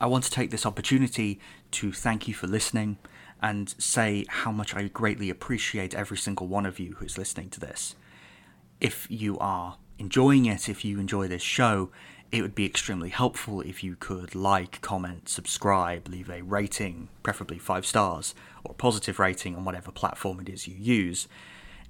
I 0.00 0.06
want 0.06 0.24
to 0.24 0.30
take 0.30 0.50
this 0.50 0.66
opportunity 0.66 1.40
to 1.72 1.92
thank 1.92 2.28
you 2.28 2.34
for 2.34 2.46
listening 2.46 2.98
and 3.42 3.74
say 3.78 4.24
how 4.28 4.50
much 4.50 4.74
I 4.74 4.88
greatly 4.88 5.30
appreciate 5.30 5.94
every 5.94 6.16
single 6.16 6.46
one 6.46 6.66
of 6.66 6.78
you 6.78 6.94
who's 6.98 7.18
listening 7.18 7.50
to 7.50 7.60
this. 7.60 7.94
If 8.80 9.06
you 9.10 9.38
are 9.38 9.78
enjoying 9.98 10.46
it, 10.46 10.68
if 10.68 10.84
you 10.84 10.98
enjoy 10.98 11.28
this 11.28 11.42
show, 11.42 11.90
it 12.32 12.42
would 12.42 12.54
be 12.54 12.66
extremely 12.66 13.10
helpful 13.10 13.60
if 13.60 13.84
you 13.84 13.96
could 13.96 14.34
like, 14.34 14.80
comment, 14.80 15.28
subscribe, 15.28 16.08
leave 16.08 16.28
a 16.28 16.42
rating, 16.42 17.08
preferably 17.22 17.58
five 17.58 17.86
stars, 17.86 18.34
or 18.64 18.72
a 18.72 18.74
positive 18.74 19.18
rating 19.18 19.54
on 19.54 19.64
whatever 19.64 19.92
platform 19.92 20.40
it 20.40 20.48
is 20.48 20.66
you 20.66 20.74
use. 20.76 21.28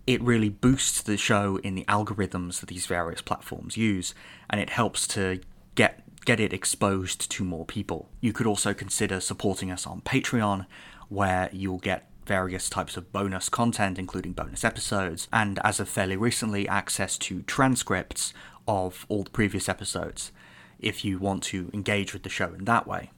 It 0.07 0.23
really 0.23 0.51
boosts 0.51 1.03
the 1.03 1.17
show 1.17 1.57
in 1.59 1.75
the 1.75 1.85
algorithms 1.87 2.61
that 2.61 2.69
these 2.69 2.87
various 2.87 3.23
platforms 3.23 3.77
use, 3.77 4.15
and 4.49 4.61
it 4.61 4.71
helps 4.71 5.07
to 5.09 5.41
get 5.75 6.03
get 6.25 6.41
it 6.41 6.53
exposed 6.53 7.31
to 7.31 7.45
more 7.45 7.65
people. 7.65 8.09
You 8.21 8.33
could 8.33 8.47
also 8.47 8.75
consider 8.75 9.21
supporting 9.21 9.71
us 9.71 9.87
on 9.87 10.01
Patreon, 10.01 10.67
where 11.09 11.49
you'll 11.53 11.79
get 11.79 12.11
various 12.27 12.69
types 12.69 12.97
of 12.97 13.13
bonus 13.13 13.49
content, 13.49 13.99
including 13.99 14.33
bonus 14.33 14.65
episodes, 14.65 15.29
and 15.33 15.59
as 15.65 15.81
of 15.81 15.89
fairly 15.89 16.17
recently, 16.17 16.69
access 16.69 17.17
to 17.19 17.43
transcripts 17.43 18.35
of 18.69 19.07
all 19.09 19.23
the 19.23 19.31
previous 19.31 19.69
episodes, 19.69 20.33
if 20.79 21.05
you 21.05 21.19
want 21.19 21.43
to 21.45 21.71
engage 21.73 22.13
with 22.13 22.23
the 22.23 22.29
show 22.29 22.53
in 22.53 22.65
that 22.65 22.87
way. 22.87 23.11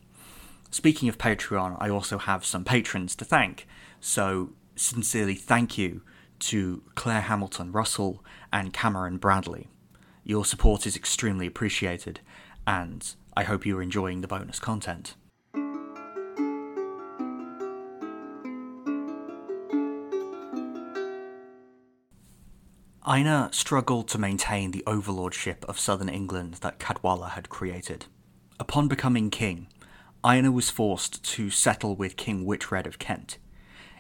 Speaking 0.70 1.08
of 1.08 1.18
Patreon, 1.18 1.76
I 1.80 1.88
also 1.88 2.18
have 2.18 2.44
some 2.44 2.64
patrons 2.64 3.16
to 3.16 3.24
thank, 3.24 3.66
so 4.00 4.50
sincerely 4.76 5.34
thank 5.34 5.78
you 5.78 6.02
to 6.40 6.82
Claire 6.94 7.22
Hamilton 7.22 7.72
Russell 7.72 8.22
and 8.52 8.72
Cameron 8.72 9.16
Bradley. 9.16 9.68
Your 10.24 10.44
support 10.44 10.86
is 10.86 10.94
extremely 10.94 11.46
appreciated, 11.46 12.20
and 12.66 13.14
I 13.36 13.44
hope 13.44 13.64
you're 13.64 13.82
enjoying 13.82 14.20
the 14.20 14.28
bonus 14.28 14.60
content. 14.60 15.14
Ine 23.08 23.50
struggled 23.52 24.06
to 24.08 24.18
maintain 24.18 24.70
the 24.70 24.84
overlordship 24.86 25.64
of 25.64 25.80
southern 25.80 26.10
England 26.10 26.54
that 26.60 26.78
Cadwalla 26.78 27.30
had 27.30 27.48
created. 27.48 28.04
Upon 28.60 28.86
becoming 28.86 29.30
king, 29.30 29.68
Ine 30.22 30.52
was 30.52 30.68
forced 30.68 31.24
to 31.24 31.48
settle 31.48 31.96
with 31.96 32.18
King 32.18 32.44
Wihtred 32.44 32.86
of 32.86 32.98
Kent. 32.98 33.38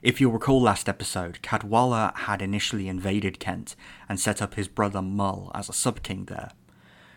If 0.02 0.20
you'll 0.20 0.32
recall 0.32 0.60
last 0.60 0.90
episode, 0.90 1.40
Cadwalla 1.40 2.14
had 2.14 2.42
initially 2.42 2.86
invaded 2.86 3.40
Kent 3.40 3.74
and 4.10 4.20
set 4.20 4.42
up 4.42 4.56
his 4.56 4.68
brother 4.68 5.00
Mul 5.00 5.50
as 5.54 5.70
a 5.70 5.72
sub-king 5.72 6.26
there. 6.26 6.50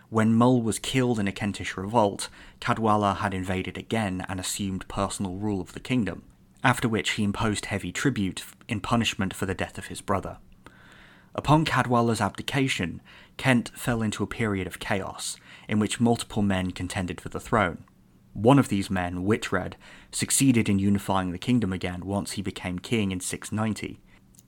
When 0.10 0.34
Mul 0.34 0.62
was 0.62 0.80
killed 0.80 1.20
in 1.20 1.28
a 1.28 1.34
Kentish 1.34 1.76
revolt, 1.76 2.30
Cadwalla 2.62 3.18
had 3.18 3.34
invaded 3.34 3.78
again 3.78 4.26
and 4.30 4.40
assumed 4.40 4.88
personal 4.88 5.36
rule 5.36 5.60
of 5.60 5.74
the 5.74 5.82
kingdom, 5.82 6.24
after 6.64 6.88
which 6.88 7.12
he 7.12 7.24
imposed 7.26 7.66
heavy 7.66 7.92
tribute 7.92 8.46
in 8.70 8.80
punishment 8.80 9.34
for 9.34 9.46
the 9.46 9.54
death 9.54 9.78
of 9.78 9.88
his 9.88 10.00
brother. 10.00 10.38
Upon 11.34 11.64
Cadwalla's 11.64 12.20
abdication, 12.20 13.02
Kent 13.38 13.72
fell 13.74 14.02
into 14.02 14.24
a 14.24 14.28
period 14.28 14.68
of 14.68 14.80
chaos, 14.80 15.38
in 15.68 15.80
which 15.80 16.02
multiple 16.02 16.42
men 16.42 16.72
contended 16.72 17.22
for 17.22 17.30
the 17.30 17.40
throne. 17.40 17.86
One 18.34 18.60
of 18.60 18.70
these 18.70 18.90
men, 18.90 19.26
Wihtred, 19.26 19.74
succeeded 20.12 20.70
in 20.70 20.80
unifying 20.80 21.32
the 21.32 21.38
kingdom 21.38 21.72
again 21.74 22.06
once 22.06 22.34
he 22.34 22.42
became 22.42 22.80
king 22.80 23.12
in 23.12 23.20
690. 23.20 24.00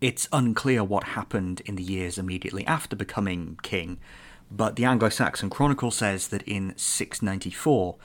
It's 0.01 0.27
unclear 0.33 0.83
what 0.83 1.03
happened 1.05 1.61
in 1.65 1.75
the 1.75 1.83
years 1.83 2.17
immediately 2.17 2.65
after 2.67 2.95
becoming 2.95 3.57
king, 3.61 3.99
but 4.51 4.75
the 4.75 4.85
Anglo 4.85 5.09
Saxon 5.09 5.49
Chronicle 5.49 5.91
says 5.91 6.27
that 6.27 6.43
in 6.43 6.73
694, 6.75 7.95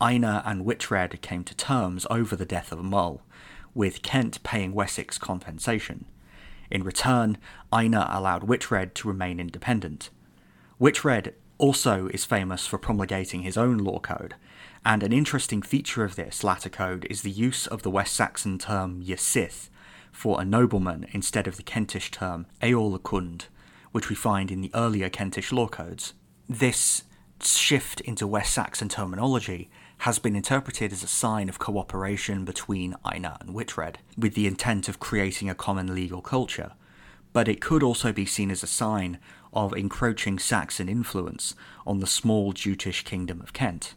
Ine 0.00 0.24
and 0.24 0.64
Wihtred 0.64 1.20
came 1.20 1.42
to 1.42 1.56
terms 1.56 2.06
over 2.08 2.36
the 2.36 2.46
death 2.46 2.70
of 2.70 2.84
Mul, 2.84 3.20
with 3.74 4.02
Kent 4.02 4.42
paying 4.44 4.72
Wessex 4.72 5.18
compensation. 5.18 6.06
In 6.70 6.84
return, 6.84 7.38
Ine 7.72 7.94
allowed 7.94 8.46
Wihtred 8.46 8.94
to 8.94 9.08
remain 9.08 9.40
independent. 9.40 10.10
Wihtred 10.80 11.32
also 11.56 12.08
is 12.08 12.24
famous 12.24 12.66
for 12.66 12.78
promulgating 12.78 13.42
his 13.42 13.56
own 13.56 13.78
law 13.78 13.98
code, 13.98 14.34
and 14.84 15.02
an 15.02 15.12
interesting 15.12 15.60
feature 15.60 16.04
of 16.04 16.16
this 16.16 16.44
latter 16.44 16.68
code 16.68 17.06
is 17.10 17.22
the 17.22 17.30
use 17.30 17.66
of 17.66 17.82
the 17.82 17.90
West 17.90 18.14
Saxon 18.14 18.58
term 18.58 19.02
gesith 19.02 19.68
for 20.12 20.40
a 20.40 20.44
nobleman 20.44 21.06
instead 21.12 21.46
of 21.46 21.56
the 21.56 21.62
Kentish 21.62 22.10
term 22.10 22.46
eorlcund, 22.62 23.46
which 23.92 24.08
we 24.08 24.14
find 24.14 24.50
in 24.50 24.60
the 24.60 24.70
earlier 24.74 25.08
Kentish 25.08 25.52
law 25.52 25.68
codes. 25.68 26.14
This 26.48 27.04
shift 27.40 28.00
into 28.02 28.26
West 28.26 28.52
Saxon 28.54 28.88
terminology 28.88 29.70
has 29.98 30.18
been 30.18 30.36
interpreted 30.36 30.92
as 30.92 31.02
a 31.02 31.08
sign 31.08 31.48
of 31.48 31.58
cooperation 31.58 32.44
between 32.44 32.94
Ine 33.04 33.24
and 33.40 33.50
Wihtred, 33.50 33.96
with 34.16 34.34
the 34.34 34.46
intent 34.46 34.88
of 34.88 35.00
creating 35.00 35.50
a 35.50 35.54
common 35.54 35.94
legal 35.94 36.22
culture, 36.22 36.72
but 37.32 37.48
it 37.48 37.60
could 37.60 37.82
also 37.82 38.12
be 38.12 38.24
seen 38.24 38.50
as 38.50 38.62
a 38.62 38.68
sign 38.68 39.18
of 39.52 39.72
encroaching 39.72 40.38
Saxon 40.38 40.88
influence 40.88 41.54
on 41.86 42.00
the 42.00 42.06
small 42.06 42.52
Jutish 42.52 43.04
kingdom 43.04 43.40
of 43.40 43.52
Kent. 43.52 43.94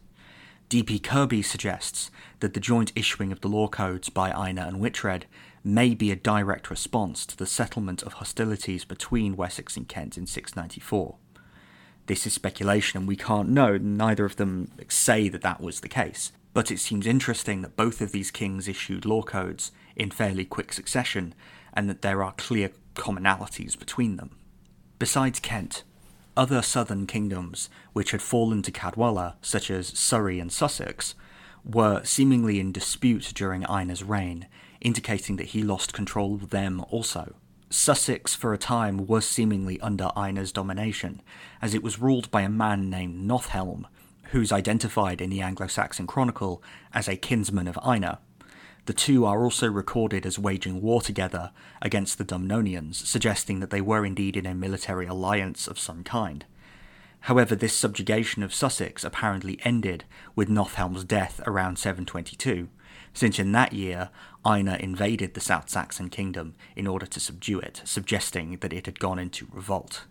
D.P. 0.70 1.00
Kirby 1.00 1.42
suggests 1.42 2.10
that 2.40 2.54
the 2.54 2.60
joint 2.60 2.94
issuing 2.96 3.32
of 3.32 3.42
the 3.42 3.50
law 3.50 3.68
codes 3.68 4.10
by 4.10 4.32
Ine 4.32 4.58
and 4.58 4.78
Wihtred 4.78 5.24
may 5.64 5.94
be 5.94 6.12
a 6.12 6.16
direct 6.16 6.70
response 6.70 7.26
to 7.26 7.38
the 7.38 7.46
settlement 7.46 8.02
of 8.04 8.14
hostilities 8.14 8.86
between 8.86 9.36
Wessex 9.36 9.78
and 9.78 9.88
Kent 9.88 10.18
in 10.18 10.26
694. 10.26 11.18
This 12.12 12.28
is 12.28 12.34
speculation 12.34 12.98
and 12.98 13.08
we 13.08 13.16
can't 13.16 13.48
know, 13.48 13.78
neither 13.78 14.26
of 14.26 14.36
them 14.36 14.70
say 14.90 15.30
that 15.30 15.44
that 15.44 15.62
was 15.62 15.80
the 15.80 15.88
case. 15.88 16.34
But 16.54 16.70
it 16.70 16.82
seems 16.82 17.08
interesting 17.08 17.62
that 17.62 17.78
both 17.78 18.02
of 18.02 18.12
these 18.12 18.32
kings 18.32 18.68
issued 18.68 19.06
law 19.06 19.22
codes 19.22 19.72
in 19.96 20.12
fairly 20.12 20.44
quick 20.44 20.74
succession 20.74 21.34
and 21.74 21.90
that 21.90 22.02
there 22.02 22.22
are 22.22 22.34
clear 22.34 22.72
commonalities 22.96 23.80
between 23.80 24.18
them. 24.18 24.32
Besides 25.00 25.40
Kent, 25.40 25.84
other 26.36 26.62
southern 26.62 27.08
kingdoms 27.08 27.70
which 27.94 28.12
had 28.12 28.22
fallen 28.22 28.62
to 28.64 28.74
Cadwalla, 28.74 29.36
such 29.42 29.72
as 29.72 29.98
Surrey 29.98 30.38
and 30.42 30.52
Sussex, 30.52 31.16
were 31.64 32.04
seemingly 32.04 32.60
in 32.60 32.74
dispute 32.74 33.32
during 33.34 33.64
Ine's 33.70 34.04
reign, 34.04 34.48
indicating 34.82 35.38
that 35.38 35.52
he 35.56 35.64
lost 35.64 35.94
control 35.94 36.36
of 36.36 36.50
them 36.50 36.84
also. 36.90 37.36
Sussex, 37.74 38.36
for 38.36 38.54
a 38.54 38.58
time, 38.58 39.08
was 39.08 39.26
seemingly 39.26 39.80
under 39.80 40.12
Ine's 40.16 40.52
domination, 40.52 41.22
as 41.62 41.74
it 41.74 41.82
was 41.82 42.00
ruled 42.00 42.30
by 42.30 42.42
a 42.42 42.50
man 42.50 42.90
named 42.90 43.28
Nothelm, 43.28 43.86
who's 44.32 44.52
identified 44.52 45.22
in 45.22 45.30
the 45.30 45.42
Anglo 45.42 45.68
Saxon 45.68 46.06
Chronicle 46.06 46.62
as 46.94 47.08
a 47.08 47.16
kinsman 47.16 47.68
of 47.68 47.80
Ine. 47.86 48.18
The 48.88 48.94
two 48.94 49.26
are 49.26 49.44
also 49.44 49.70
recorded 49.70 50.26
as 50.26 50.38
waging 50.38 50.82
war 50.82 51.02
together 51.02 51.52
against 51.82 52.18
the 52.18 52.26
Dumnonians, 52.26 52.96
suggesting 52.96 53.62
that 53.62 53.70
they 53.70 53.82
were 53.82 54.06
indeed 54.06 54.36
in 54.36 54.46
a 54.46 54.54
military 54.54 55.06
alliance 55.06 55.68
of 55.68 55.80
some 55.80 56.04
kind. 56.04 56.46
However, 57.22 57.56
this 57.56 57.74
subjugation 57.74 58.44
of 58.44 58.54
Sussex 58.54 59.04
apparently 59.04 59.60
ended 59.64 60.06
with 60.36 60.50
Nothelm's 60.50 61.04
death 61.04 61.40
around 61.46 61.78
722, 61.78 62.68
since 63.14 63.40
in 63.40 63.52
that 63.52 63.74
year 63.74 64.10
Ine 64.46 64.68
invaded 64.68 65.34
the 65.34 65.42
South 65.42 65.70
Saxon 65.70 66.10
kingdom 66.10 66.56
in 66.76 66.88
order 66.88 67.06
to 67.06 67.20
subdue 67.20 67.60
it, 67.60 67.82
suggesting 67.86 68.58
that 68.58 68.74
it 68.74 68.86
had 68.86 69.00
gone 69.00 69.20
into 69.20 69.48
revolt. 69.52 70.06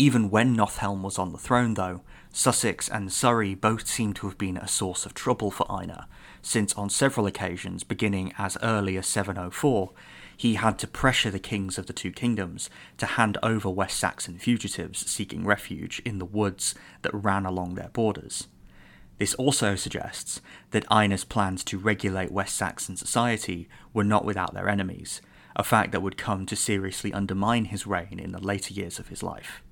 Even 0.00 0.30
when 0.30 0.56
Nothelm 0.56 1.02
was 1.02 1.18
on 1.18 1.32
the 1.32 1.38
throne, 1.38 1.74
though, 1.74 2.02
Sussex 2.32 2.88
and 2.88 3.12
Surrey 3.12 3.56
both 3.56 3.88
seem 3.88 4.12
to 4.14 4.28
have 4.28 4.38
been 4.38 4.56
a 4.56 4.68
source 4.68 5.04
of 5.04 5.12
trouble 5.12 5.50
for 5.50 5.66
Ine, 5.70 6.04
since 6.40 6.72
on 6.74 6.88
several 6.88 7.26
occasions, 7.26 7.82
beginning 7.82 8.32
as 8.38 8.56
early 8.62 8.96
as 8.96 9.08
704, 9.08 9.90
he 10.36 10.54
had 10.54 10.78
to 10.78 10.86
pressure 10.86 11.32
the 11.32 11.40
kings 11.40 11.78
of 11.78 11.86
the 11.86 11.92
two 11.92 12.12
kingdoms 12.12 12.70
to 12.96 13.06
hand 13.06 13.38
over 13.42 13.68
West 13.68 13.98
Saxon 13.98 14.38
fugitives 14.38 15.10
seeking 15.10 15.44
refuge 15.44 16.00
in 16.04 16.18
the 16.18 16.24
woods 16.24 16.76
that 17.02 17.12
ran 17.12 17.44
along 17.44 17.74
their 17.74 17.88
borders. 17.88 18.46
This 19.18 19.34
also 19.34 19.74
suggests 19.74 20.40
that 20.70 20.86
Ine's 20.90 21.24
plans 21.24 21.64
to 21.64 21.78
regulate 21.78 22.30
West 22.30 22.56
Saxon 22.56 22.96
society 22.96 23.68
were 23.92 24.04
not 24.04 24.24
without 24.24 24.54
their 24.54 24.68
enemies, 24.68 25.20
a 25.56 25.64
fact 25.64 25.90
that 25.92 26.02
would 26.02 26.16
come 26.16 26.46
to 26.46 26.54
seriously 26.54 27.12
undermine 27.12 27.66
his 27.66 27.86
reign 27.86 28.20
in 28.20 28.30
the 28.30 28.40
later 28.40 28.72
years 28.72 28.98
of 28.98 29.08
his 29.08 29.22
life. 29.22 29.62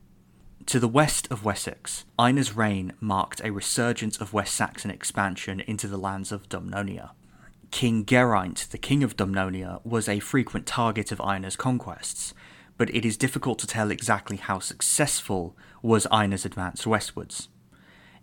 To 0.67 0.81
the 0.81 0.89
west 0.89 1.29
of 1.31 1.45
Wessex, 1.45 2.05
Ine's 2.19 2.57
reign 2.57 2.95
marked 2.99 3.41
a 3.45 3.53
resurgence 3.53 4.21
of 4.21 4.33
West 4.33 4.55
Saxon 4.55 4.91
expansion 4.91 5.61
into 5.61 5.87
the 5.87 5.97
lands 5.97 6.33
of 6.33 6.49
Dumnonia. 6.49 7.13
King 7.71 8.05
Geraint, 8.05 8.67
the 8.73 8.79
king 8.79 9.05
of 9.05 9.17
Dumnonia, 9.17 9.81
was 9.85 10.09
a 10.09 10.19
frequent 10.19 10.67
target 10.67 11.13
of 11.13 11.21
Ine's 11.21 11.55
conquests, 11.55 12.35
but 12.77 12.93
it 12.93 13.05
is 13.05 13.17
difficult 13.17 13.61
to 13.61 13.67
tell 13.67 13.93
exactly 13.93 14.39
how 14.39 14.59
successful 14.59 15.57
was 15.83 16.07
Ine's 16.13 16.45
advance 16.45 16.85
westwards. 16.85 17.49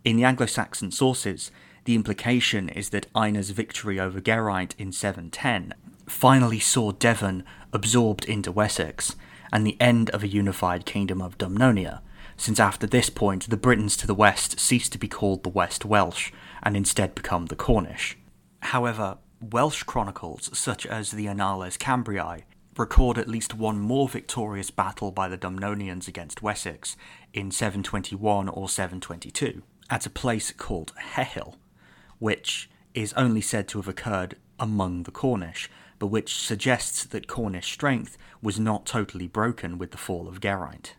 In 0.05 0.17
the 0.17 0.25
Anglo 0.25 0.47
Saxon 0.47 0.91
sources, 0.91 1.49
the 1.85 1.95
implication 1.95 2.67
is 2.67 2.89
that 2.89 3.05
Ine's 3.15 3.51
victory 3.51 4.01
over 4.01 4.19
Geraint 4.19 4.75
in 4.77 4.91
710 4.91 5.73
finally 6.07 6.59
saw 6.59 6.91
Devon 6.91 7.45
absorbed 7.71 8.25
into 8.25 8.51
Wessex 8.51 9.15
and 9.53 9.65
the 9.65 9.79
end 9.79 10.09
of 10.09 10.21
a 10.21 10.27
unified 10.27 10.85
kingdom 10.85 11.21
of 11.21 11.37
Dumnonia, 11.37 12.01
since 12.35 12.59
after 12.59 12.85
this 12.85 13.09
point 13.09 13.49
the 13.49 13.55
Britons 13.55 13.95
to 13.95 14.05
the 14.05 14.13
west 14.13 14.59
ceased 14.59 14.91
to 14.91 14.97
be 14.97 15.07
called 15.07 15.43
the 15.43 15.49
West 15.49 15.85
Welsh 15.85 16.33
and 16.61 16.75
instead 16.75 17.15
become 17.15 17.45
the 17.45 17.55
Cornish. 17.55 18.17
However, 18.59 19.19
Welsh 19.39 19.83
chronicles 19.83 20.49
such 20.57 20.85
as 20.85 21.11
the 21.11 21.27
Annales 21.27 21.77
Cambriae 21.77 22.43
record 22.75 23.17
at 23.17 23.29
least 23.29 23.53
one 23.53 23.79
more 23.79 24.09
victorious 24.09 24.69
battle 24.69 25.11
by 25.11 25.29
the 25.29 25.37
Dumnonians 25.37 26.09
against 26.09 26.41
Wessex 26.41 26.97
in 27.33 27.51
721 27.51 28.49
or 28.49 28.67
722 28.67 29.63
at 29.89 30.05
a 30.05 30.09
place 30.09 30.51
called 30.51 30.93
Hehil, 31.15 31.55
which 32.19 32.69
is 32.93 33.13
only 33.13 33.41
said 33.41 33.67
to 33.69 33.79
have 33.79 33.87
occurred 33.87 34.35
among 34.59 35.03
the 35.03 35.11
Cornish, 35.11 35.69
but 35.99 36.07
which 36.07 36.35
suggests 36.35 37.03
that 37.05 37.27
Cornish 37.27 37.71
strength 37.71 38.17
was 38.41 38.59
not 38.59 38.85
totally 38.85 39.27
broken 39.27 39.77
with 39.77 39.91
the 39.91 39.97
fall 39.97 40.27
of 40.27 40.41
Geraint. 40.41 40.95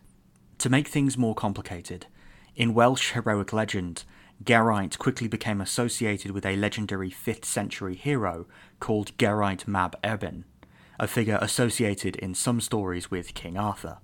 To 0.59 0.69
make 0.69 0.87
things 0.87 1.17
more 1.17 1.35
complicated, 1.35 2.07
in 2.55 2.73
Welsh 2.73 3.11
heroic 3.11 3.51
legend, 3.53 4.03
Geraint 4.43 4.97
quickly 4.99 5.27
became 5.27 5.61
associated 5.61 6.31
with 6.31 6.45
a 6.45 6.55
legendary 6.55 7.09
5th 7.09 7.45
century 7.45 7.95
hero 7.95 8.45
called 8.79 9.17
Geraint 9.17 9.67
mab 9.67 9.99
Erbyn, 10.01 10.43
a 10.99 11.07
figure 11.07 11.39
associated 11.41 12.15
in 12.17 12.33
some 12.33 12.61
stories 12.61 13.11
with 13.11 13.33
King 13.33 13.57
Arthur. 13.57 13.97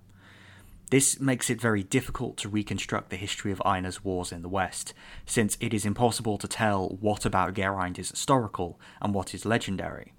This 0.92 1.22
makes 1.22 1.50
it 1.50 1.62
very 1.62 1.84
difficult 1.84 2.36
to 2.38 2.50
reconstruct 2.50 3.12
the 3.12 3.16
history 3.16 3.54
of 3.54 3.62
Ine's 3.66 4.04
wars 4.04 4.34
in 4.34 4.42
the 4.42 4.50
West, 4.50 4.94
since 5.26 5.58
it 5.62 5.74
is 5.74 5.86
impossible 5.86 6.38
to 6.38 6.50
tell 6.50 6.98
what 7.00 7.26
about 7.26 7.54
Geraint 7.54 7.98
is 7.98 8.10
historical 8.10 8.78
and 9.02 9.14
what 9.14 9.34
is 9.34 9.46
legendary. 9.46 10.12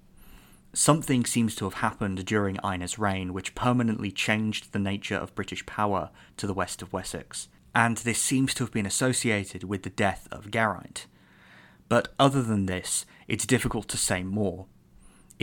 Something 0.73 1.27
seems 1.27 1.53
to 1.57 1.65
have 1.65 1.75
happened 1.75 2.25
during 2.25 2.57
Ine's 2.63 2.97
reign 2.97 3.33
which 3.33 3.53
permanently 3.53 4.11
changed 4.11 4.71
the 4.71 4.79
nature 4.79 5.15
of 5.15 5.35
British 5.35 5.63
power 5.67 6.09
to 6.37 6.47
the 6.47 6.55
west 6.55 6.81
of 6.81 6.91
Wessex, 6.91 7.49
and 7.75 7.97
this 7.97 8.17
seems 8.17 8.55
to 8.55 8.63
have 8.63 8.73
been 8.73 8.87
associated 8.87 9.63
with 9.63 9.83
the 9.83 9.91
death 9.91 10.27
of 10.31 10.49
Geraint. 10.49 11.05
But 11.87 12.15
other 12.17 12.41
than 12.41 12.65
this, 12.65 13.05
it's 13.27 13.45
difficult 13.45 13.87
to 13.89 13.97
say 13.97 14.23
more. 14.23 14.65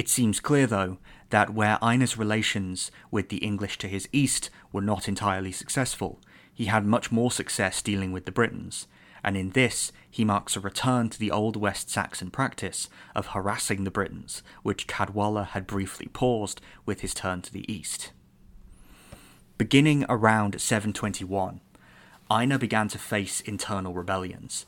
It 0.01 0.09
seems 0.09 0.41
clear, 0.41 0.67
though, 0.67 0.97
that 1.29 1.53
where 1.53 1.79
Ine's 1.83 2.17
relations 2.17 2.91
with 3.11 3.29
the 3.29 3.37
English 3.45 3.77
to 3.77 3.87
his 3.87 4.09
east 4.13 4.49
were 4.73 4.81
not 4.81 5.09
entirely 5.09 5.53
successful, 5.53 6.23
he 6.55 6.65
had 6.65 6.87
much 6.87 7.13
more 7.13 7.31
success 7.31 7.83
dealing 7.83 8.11
with 8.11 8.25
the 8.25 8.33
Britons, 8.33 8.87
and 9.23 9.37
in 9.37 9.51
this 9.51 9.93
he 10.11 10.25
marks 10.25 10.57
a 10.57 10.61
return 10.61 11.11
to 11.11 11.19
the 11.19 11.31
old 11.31 11.55
West 11.55 11.91
Saxon 11.91 12.31
practice 12.31 12.89
of 13.15 13.27
harassing 13.27 13.85
the 13.85 13.91
Britons, 13.91 14.43
which 14.63 14.87
Cadwalla 14.87 15.49
had 15.49 15.67
briefly 15.67 16.07
paused 16.07 16.63
with 16.87 17.03
his 17.03 17.13
turn 17.13 17.43
to 17.43 17.53
the 17.53 17.71
east. 17.71 18.13
Beginning 19.59 20.07
around 20.09 20.59
721, 20.63 21.61
Ine 22.31 22.57
began 22.57 22.89
to 22.89 22.97
face 22.97 23.43
internal 23.43 23.93
rebellions. 23.93 24.65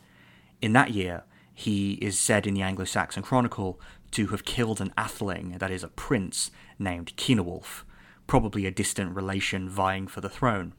In 0.61 0.75
that 0.75 0.91
year, 0.91 1.23
he 1.55 1.95
is 1.95 2.19
said 2.19 2.47
in 2.47 2.53
the 2.53 2.61
Anglo 2.61 2.85
Saxon 2.85 3.23
Chronicle 3.23 3.81
to 4.13 4.29
have 4.29 4.45
killed 4.45 4.81
an 4.81 4.93
atheling, 4.99 5.59
that 5.59 5.71
is, 5.71 5.83
a 5.83 5.89
prince, 5.89 6.51
named 6.79 7.17
Cynewulf, 7.17 7.85
probably 8.27 8.67
a 8.67 8.71
distant 8.71 9.15
relation 9.15 9.69
vying 9.69 10.07
for 10.07 10.21
the 10.21 10.29
throne. 10.29 10.75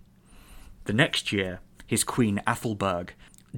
The 0.86 0.93
next 0.93 1.32
year, 1.32 1.60
his 1.86 2.04
queen 2.04 2.41
Athelberg 2.48 3.10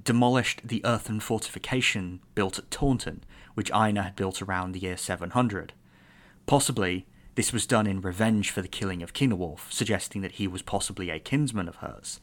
demolished 0.01 0.61
the 0.67 0.85
earthen 0.85 1.19
fortification 1.19 2.19
built 2.33 2.59
at 2.59 2.69
Taunton, 2.69 3.23
which 3.53 3.71
Ine 3.71 3.95
had 3.95 4.15
built 4.15 4.41
around 4.41 4.71
the 4.73 4.79
year 4.79 4.97
700. 4.97 5.73
Possibly, 6.45 7.05
this 7.35 7.53
was 7.53 7.65
done 7.65 7.87
in 7.87 8.01
revenge 8.01 8.49
for 8.49 8.61
the 8.61 8.67
killing 8.67 9.01
of 9.01 9.13
Cynewulf, 9.13 9.71
suggesting 9.71 10.21
that 10.21 10.33
he 10.33 10.47
was 10.47 10.61
possibly 10.61 11.09
a 11.09 11.19
kinsman 11.19 11.67
of 11.67 11.77
hers. 11.77 12.19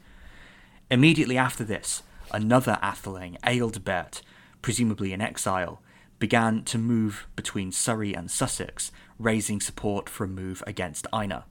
Immediately 0.91 1.38
after 1.38 1.65
this, 1.65 2.03
another 2.31 2.79
Atheling, 2.83 3.38
Ealdbert, 3.43 4.23
presumably 4.61 5.12
in 5.12 5.21
exile, 5.21 5.83
began 6.23 6.63
to 6.63 6.79
move 6.79 7.27
between 7.35 7.73
Surrey 7.73 8.15
and 8.15 8.31
Sussex, 8.31 8.93
raising 9.19 9.61
support 9.61 10.09
for 10.09 10.23
a 10.23 10.29
move 10.29 10.63
against 10.69 11.05
Ine. 11.13 11.43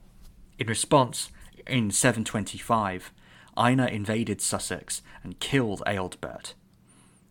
In 0.58 0.66
response, 0.66 1.30
in 1.66 1.90
725, 1.90 3.12
Ine 3.54 3.80
invaded 3.80 4.40
Sussex 4.40 5.02
and 5.22 5.38
killed 5.38 5.82
Ealdbert. 5.86 6.54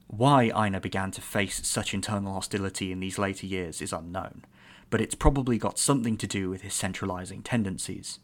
Why 0.06 0.52
Ine 0.56 0.80
began 0.80 1.10
to 1.10 1.22
face 1.22 1.66
such 1.68 1.96
internal 1.96 2.36
hostility 2.36 2.92
in 2.92 3.00
these 3.00 3.18
later 3.18 3.48
years 3.48 3.82
is 3.82 3.92
unknown, 3.92 4.46
but 4.92 5.02
it's 5.02 5.16
probably 5.16 5.58
got 5.58 5.80
something 5.80 6.18
to 6.18 6.28
do 6.28 6.48
with 6.48 6.62
his 6.62 6.76
centralising 6.76 7.42
tendencies. 7.42 8.20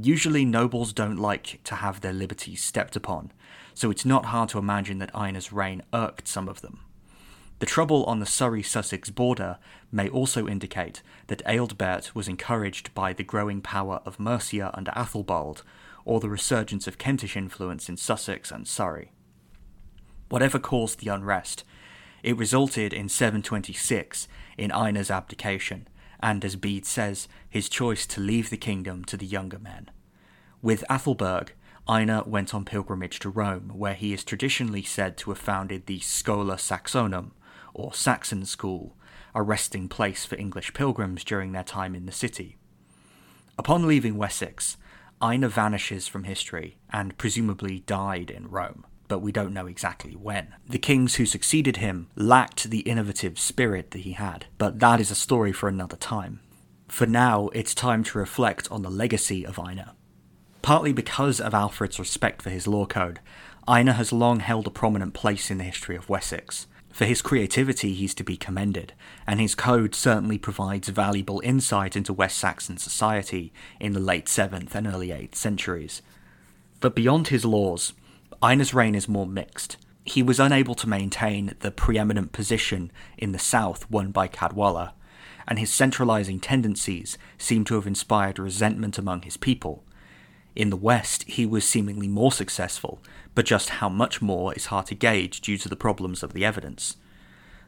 Usually, 0.00 0.44
nobles 0.44 0.92
don't 0.92 1.16
like 1.16 1.58
to 1.64 1.74
have 1.74 2.02
their 2.02 2.12
liberties 2.12 2.62
stepped 2.62 2.94
upon, 2.94 3.32
so 3.74 3.90
it's 3.90 4.04
not 4.04 4.26
hard 4.26 4.48
to 4.50 4.60
imagine 4.60 4.98
that 4.98 5.10
Ine's 5.12 5.52
reign 5.52 5.82
irked 5.92 6.28
some 6.28 6.48
of 6.48 6.60
them. 6.60 6.84
The 7.58 7.66
trouble 7.66 8.04
on 8.04 8.20
the 8.20 8.26
Surrey 8.26 8.62
Sussex 8.62 9.10
border 9.10 9.58
may 9.90 10.08
also 10.08 10.46
indicate 10.46 11.02
that 11.26 11.44
Ealdbert 11.44 12.14
was 12.14 12.28
encouraged 12.28 12.94
by 12.94 13.12
the 13.12 13.24
growing 13.24 13.60
power 13.60 14.00
of 14.06 14.20
Mercia 14.20 14.70
under 14.74 14.92
Athelbald, 14.92 15.62
or 16.04 16.20
the 16.20 16.28
resurgence 16.28 16.86
of 16.86 16.98
Kentish 16.98 17.36
influence 17.36 17.88
in 17.88 17.96
Sussex 17.96 18.52
and 18.52 18.66
Surrey. 18.66 19.10
Whatever 20.28 20.58
caused 20.58 21.00
the 21.00 21.10
unrest, 21.10 21.64
it 22.22 22.36
resulted 22.36 22.92
in 22.92 23.08
726 23.08 24.28
in 24.56 24.70
Ine's 24.70 25.10
abdication, 25.10 25.88
and 26.20 26.44
as 26.44 26.56
Bede 26.56 26.86
says, 26.86 27.28
his 27.48 27.68
choice 27.68 28.06
to 28.06 28.20
leave 28.20 28.50
the 28.50 28.56
kingdom 28.56 29.04
to 29.06 29.16
the 29.16 29.26
younger 29.26 29.58
men. 29.58 29.90
With 30.62 30.84
Athelberg, 30.88 31.50
Ine 31.88 32.22
went 32.26 32.54
on 32.54 32.64
pilgrimage 32.64 33.18
to 33.20 33.30
Rome, 33.30 33.72
where 33.74 33.94
he 33.94 34.12
is 34.12 34.22
traditionally 34.22 34.82
said 34.82 35.16
to 35.18 35.30
have 35.30 35.38
founded 35.38 35.86
the 35.86 35.98
Schola 36.00 36.56
Saxonum, 36.56 37.30
or 37.78 37.94
Saxon 37.94 38.44
School, 38.44 38.96
a 39.34 39.42
resting 39.42 39.88
place 39.88 40.24
for 40.24 40.36
English 40.36 40.74
pilgrims 40.74 41.22
during 41.22 41.52
their 41.52 41.62
time 41.62 41.94
in 41.94 42.06
the 42.06 42.12
city. 42.12 42.56
Upon 43.56 43.86
leaving 43.86 44.16
Wessex, 44.16 44.76
Ine 45.22 45.48
vanishes 45.48 46.06
from 46.06 46.24
history 46.24 46.78
and 46.90 47.16
presumably 47.18 47.80
died 47.80 48.30
in 48.30 48.48
Rome, 48.48 48.84
but 49.08 49.20
we 49.20 49.32
don't 49.32 49.52
know 49.52 49.66
exactly 49.66 50.12
when. 50.12 50.54
The 50.68 50.78
kings 50.78 51.16
who 51.16 51.26
succeeded 51.26 51.78
him 51.78 52.08
lacked 52.14 52.70
the 52.70 52.80
innovative 52.80 53.38
spirit 53.38 53.92
that 53.92 54.00
he 54.00 54.12
had, 54.12 54.46
but 54.58 54.80
that 54.80 55.00
is 55.00 55.10
a 55.10 55.16
story 55.16 55.52
for 55.52 55.68
another 55.68 55.96
time. 55.96 56.40
For 56.88 57.06
now, 57.06 57.48
it's 57.48 57.74
time 57.74 58.02
to 58.04 58.18
reflect 58.18 58.70
on 58.70 58.82
the 58.82 58.90
legacy 58.90 59.44
of 59.44 59.58
Ine. 59.58 59.90
Partly 60.62 60.92
because 60.92 61.40
of 61.40 61.54
Alfred's 61.54 61.98
respect 61.98 62.42
for 62.42 62.50
his 62.50 62.66
law 62.66 62.86
code, 62.86 63.20
Ine 63.68 63.88
has 63.88 64.12
long 64.12 64.40
held 64.40 64.66
a 64.66 64.70
prominent 64.70 65.14
place 65.14 65.50
in 65.50 65.58
the 65.58 65.64
history 65.64 65.96
of 65.96 66.08
Wessex, 66.08 66.66
for 66.98 67.04
his 67.04 67.22
creativity, 67.22 67.94
he's 67.94 68.12
to 68.14 68.24
be 68.24 68.36
commended, 68.36 68.92
and 69.24 69.38
his 69.38 69.54
code 69.54 69.94
certainly 69.94 70.36
provides 70.36 70.88
valuable 70.88 71.40
insight 71.44 71.94
into 71.94 72.12
West 72.12 72.36
Saxon 72.36 72.76
society 72.76 73.52
in 73.78 73.92
the 73.92 74.00
late 74.00 74.26
7th 74.26 74.74
and 74.74 74.84
early 74.84 75.10
8th 75.10 75.36
centuries. 75.36 76.02
But 76.80 76.96
beyond 76.96 77.28
his 77.28 77.44
laws, 77.44 77.92
Ine's 78.42 78.74
reign 78.74 78.96
is 78.96 79.08
more 79.08 79.28
mixed. 79.28 79.76
He 80.04 80.24
was 80.24 80.40
unable 80.40 80.74
to 80.74 80.88
maintain 80.88 81.54
the 81.60 81.70
preeminent 81.70 82.32
position 82.32 82.90
in 83.16 83.30
the 83.30 83.38
south 83.38 83.88
won 83.88 84.10
by 84.10 84.26
Cadwalla, 84.26 84.90
and 85.46 85.60
his 85.60 85.72
centralizing 85.72 86.40
tendencies 86.40 87.16
seem 87.38 87.62
to 87.66 87.76
have 87.76 87.86
inspired 87.86 88.40
resentment 88.40 88.98
among 88.98 89.22
his 89.22 89.36
people. 89.36 89.84
In 90.58 90.70
the 90.70 90.76
west, 90.76 91.22
he 91.28 91.46
was 91.46 91.64
seemingly 91.64 92.08
more 92.08 92.32
successful, 92.32 92.98
but 93.36 93.46
just 93.46 93.68
how 93.78 93.88
much 93.88 94.20
more 94.20 94.52
is 94.54 94.66
hard 94.66 94.86
to 94.86 94.96
gauge 94.96 95.40
due 95.40 95.56
to 95.56 95.68
the 95.68 95.76
problems 95.76 96.24
of 96.24 96.32
the 96.32 96.44
evidence. 96.44 96.96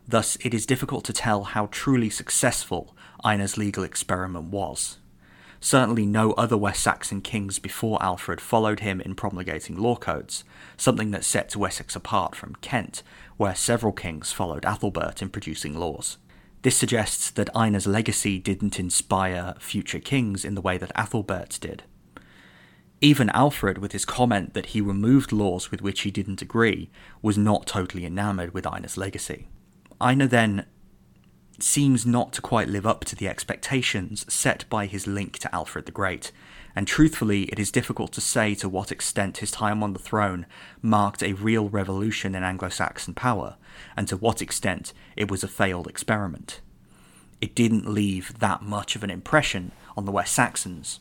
Thus, 0.09 0.37
it 0.41 0.53
is 0.53 0.67
difficult 0.67 1.05
to 1.05 1.13
tell 1.13 1.45
how 1.45 1.67
truly 1.67 2.11
successful 2.11 2.97
Ine's 3.25 3.57
legal 3.57 3.85
experiment 3.85 4.47
was. 4.47 4.99
Certainly, 5.61 6.07
no 6.07 6.33
other 6.33 6.57
West 6.57 6.83
Saxon 6.83 7.21
kings 7.21 7.61
before 7.61 8.03
Alfred 8.03 8.41
followed 8.41 8.81
him 8.81 9.01
in 9.01 9.15
promulgating 9.15 9.77
law 9.77 9.95
codes, 9.95 10.43
something 10.77 11.13
that 11.13 11.25
sets 11.25 11.57
Wessex 11.57 11.95
apart 11.95 12.35
from 12.35 12.57
Kent, 12.57 13.05
where 13.37 13.55
several 13.55 13.93
kings 13.93 14.33
followed 14.33 14.65
Athelbert 14.65 15.23
in 15.23 15.29
producing 15.29 15.79
laws. 15.79 16.19
This 16.63 16.77
suggests 16.77 17.31
that 17.31 17.55
Ine's 17.55 17.87
legacy 17.87 18.41
didn't 18.41 18.81
inspire 18.81 19.55
future 19.61 20.01
kings 20.01 20.45
in 20.45 20.57
the 20.57 20.61
way 20.61 20.77
that 20.77 20.93
Athelbert's 20.97 21.61
did. 21.61 21.85
Even 23.03 23.31
Alfred, 23.31 23.79
with 23.79 23.93
his 23.93 24.05
comment 24.05 24.53
that 24.53 24.67
he 24.67 24.81
removed 24.81 25.33
laws 25.33 25.71
with 25.71 25.81
which 25.81 26.03
he 26.03 26.11
didn't 26.11 26.43
agree, 26.43 26.91
was 27.23 27.39
not 27.39 27.67
totally 27.67 28.05
enamoured 28.05 28.53
with 28.53 28.67
Ine's 28.67 28.99
legacy. 28.99 29.49
Ine 30.01 30.29
then 30.29 30.67
seems 31.59 32.05
not 32.05 32.33
to 32.35 32.43
quite 32.43 32.69
live 32.69 32.87
up 32.87 33.05
to 33.07 33.17
the 33.17 33.29
expectations 33.29 34.31
set 34.33 34.69
by 34.69 34.87
his 34.87 35.07
link 35.07 35.39
to 35.39 35.55
Alfred 35.55 35.87
the 35.87 35.93
Great, 35.93 36.31
and 36.77 36.87
truthfully, 36.87 37.45
it 37.45 37.59
is 37.59 37.73
difficult 37.73 38.13
to 38.13 38.21
say 38.21 38.55
to 38.55 38.69
what 38.69 38.93
extent 38.93 39.39
his 39.39 39.51
time 39.51 39.83
on 39.83 39.93
the 39.93 39.99
throne 39.99 40.47
marked 40.83 41.23
a 41.23 41.33
real 41.33 41.69
revolution 41.69 42.35
in 42.35 42.43
Anglo 42.43 42.69
Saxon 42.69 43.15
power, 43.15 43.57
and 43.97 44.09
to 44.09 44.17
what 44.17 44.43
extent 44.43 44.93
it 45.17 45.31
was 45.31 45.43
a 45.43 45.49
failed 45.49 45.89
experiment. 45.89 46.61
It 47.41 47.55
didn't 47.55 47.89
leave 47.89 48.39
that 48.39 48.63
much 48.63 48.95
of 48.95 49.03
an 49.03 49.11
impression 49.11 49.73
on 49.97 50.05
the 50.05 50.13
West 50.13 50.35
Saxons, 50.35 51.01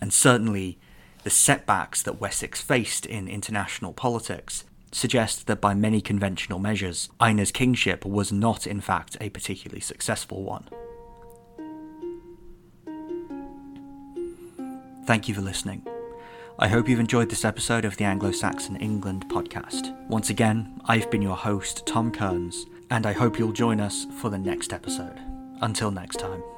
and 0.00 0.12
certainly 0.12 0.78
the 1.24 1.30
setbacks 1.30 2.02
that 2.02 2.20
Wessex 2.20 2.60
faced 2.60 3.04
in 3.06 3.28
international 3.28 3.92
politics 3.92 4.64
suggest 4.92 5.46
that 5.46 5.60
by 5.60 5.74
many 5.74 6.00
conventional 6.00 6.58
measures, 6.58 7.08
Ine's 7.20 7.52
kingship 7.52 8.04
was 8.04 8.32
not 8.32 8.66
in 8.66 8.80
fact 8.80 9.16
a 9.20 9.28
particularly 9.28 9.80
successful 9.80 10.42
one. 10.42 10.68
Thank 15.06 15.28
you 15.28 15.34
for 15.34 15.40
listening. 15.40 15.86
I 16.58 16.68
hope 16.68 16.88
you've 16.88 17.00
enjoyed 17.00 17.30
this 17.30 17.44
episode 17.44 17.84
of 17.84 17.96
the 17.96 18.04
Anglo 18.04 18.32
Saxon 18.32 18.76
England 18.76 19.26
podcast. 19.28 19.96
Once 20.08 20.28
again, 20.28 20.80
I've 20.86 21.10
been 21.10 21.22
your 21.22 21.36
host, 21.36 21.86
Tom 21.86 22.10
Kearns, 22.10 22.66
and 22.90 23.06
I 23.06 23.12
hope 23.12 23.38
you'll 23.38 23.52
join 23.52 23.80
us 23.80 24.06
for 24.20 24.28
the 24.28 24.38
next 24.38 24.72
episode. 24.72 25.20
Until 25.60 25.90
next 25.90 26.18
time. 26.18 26.57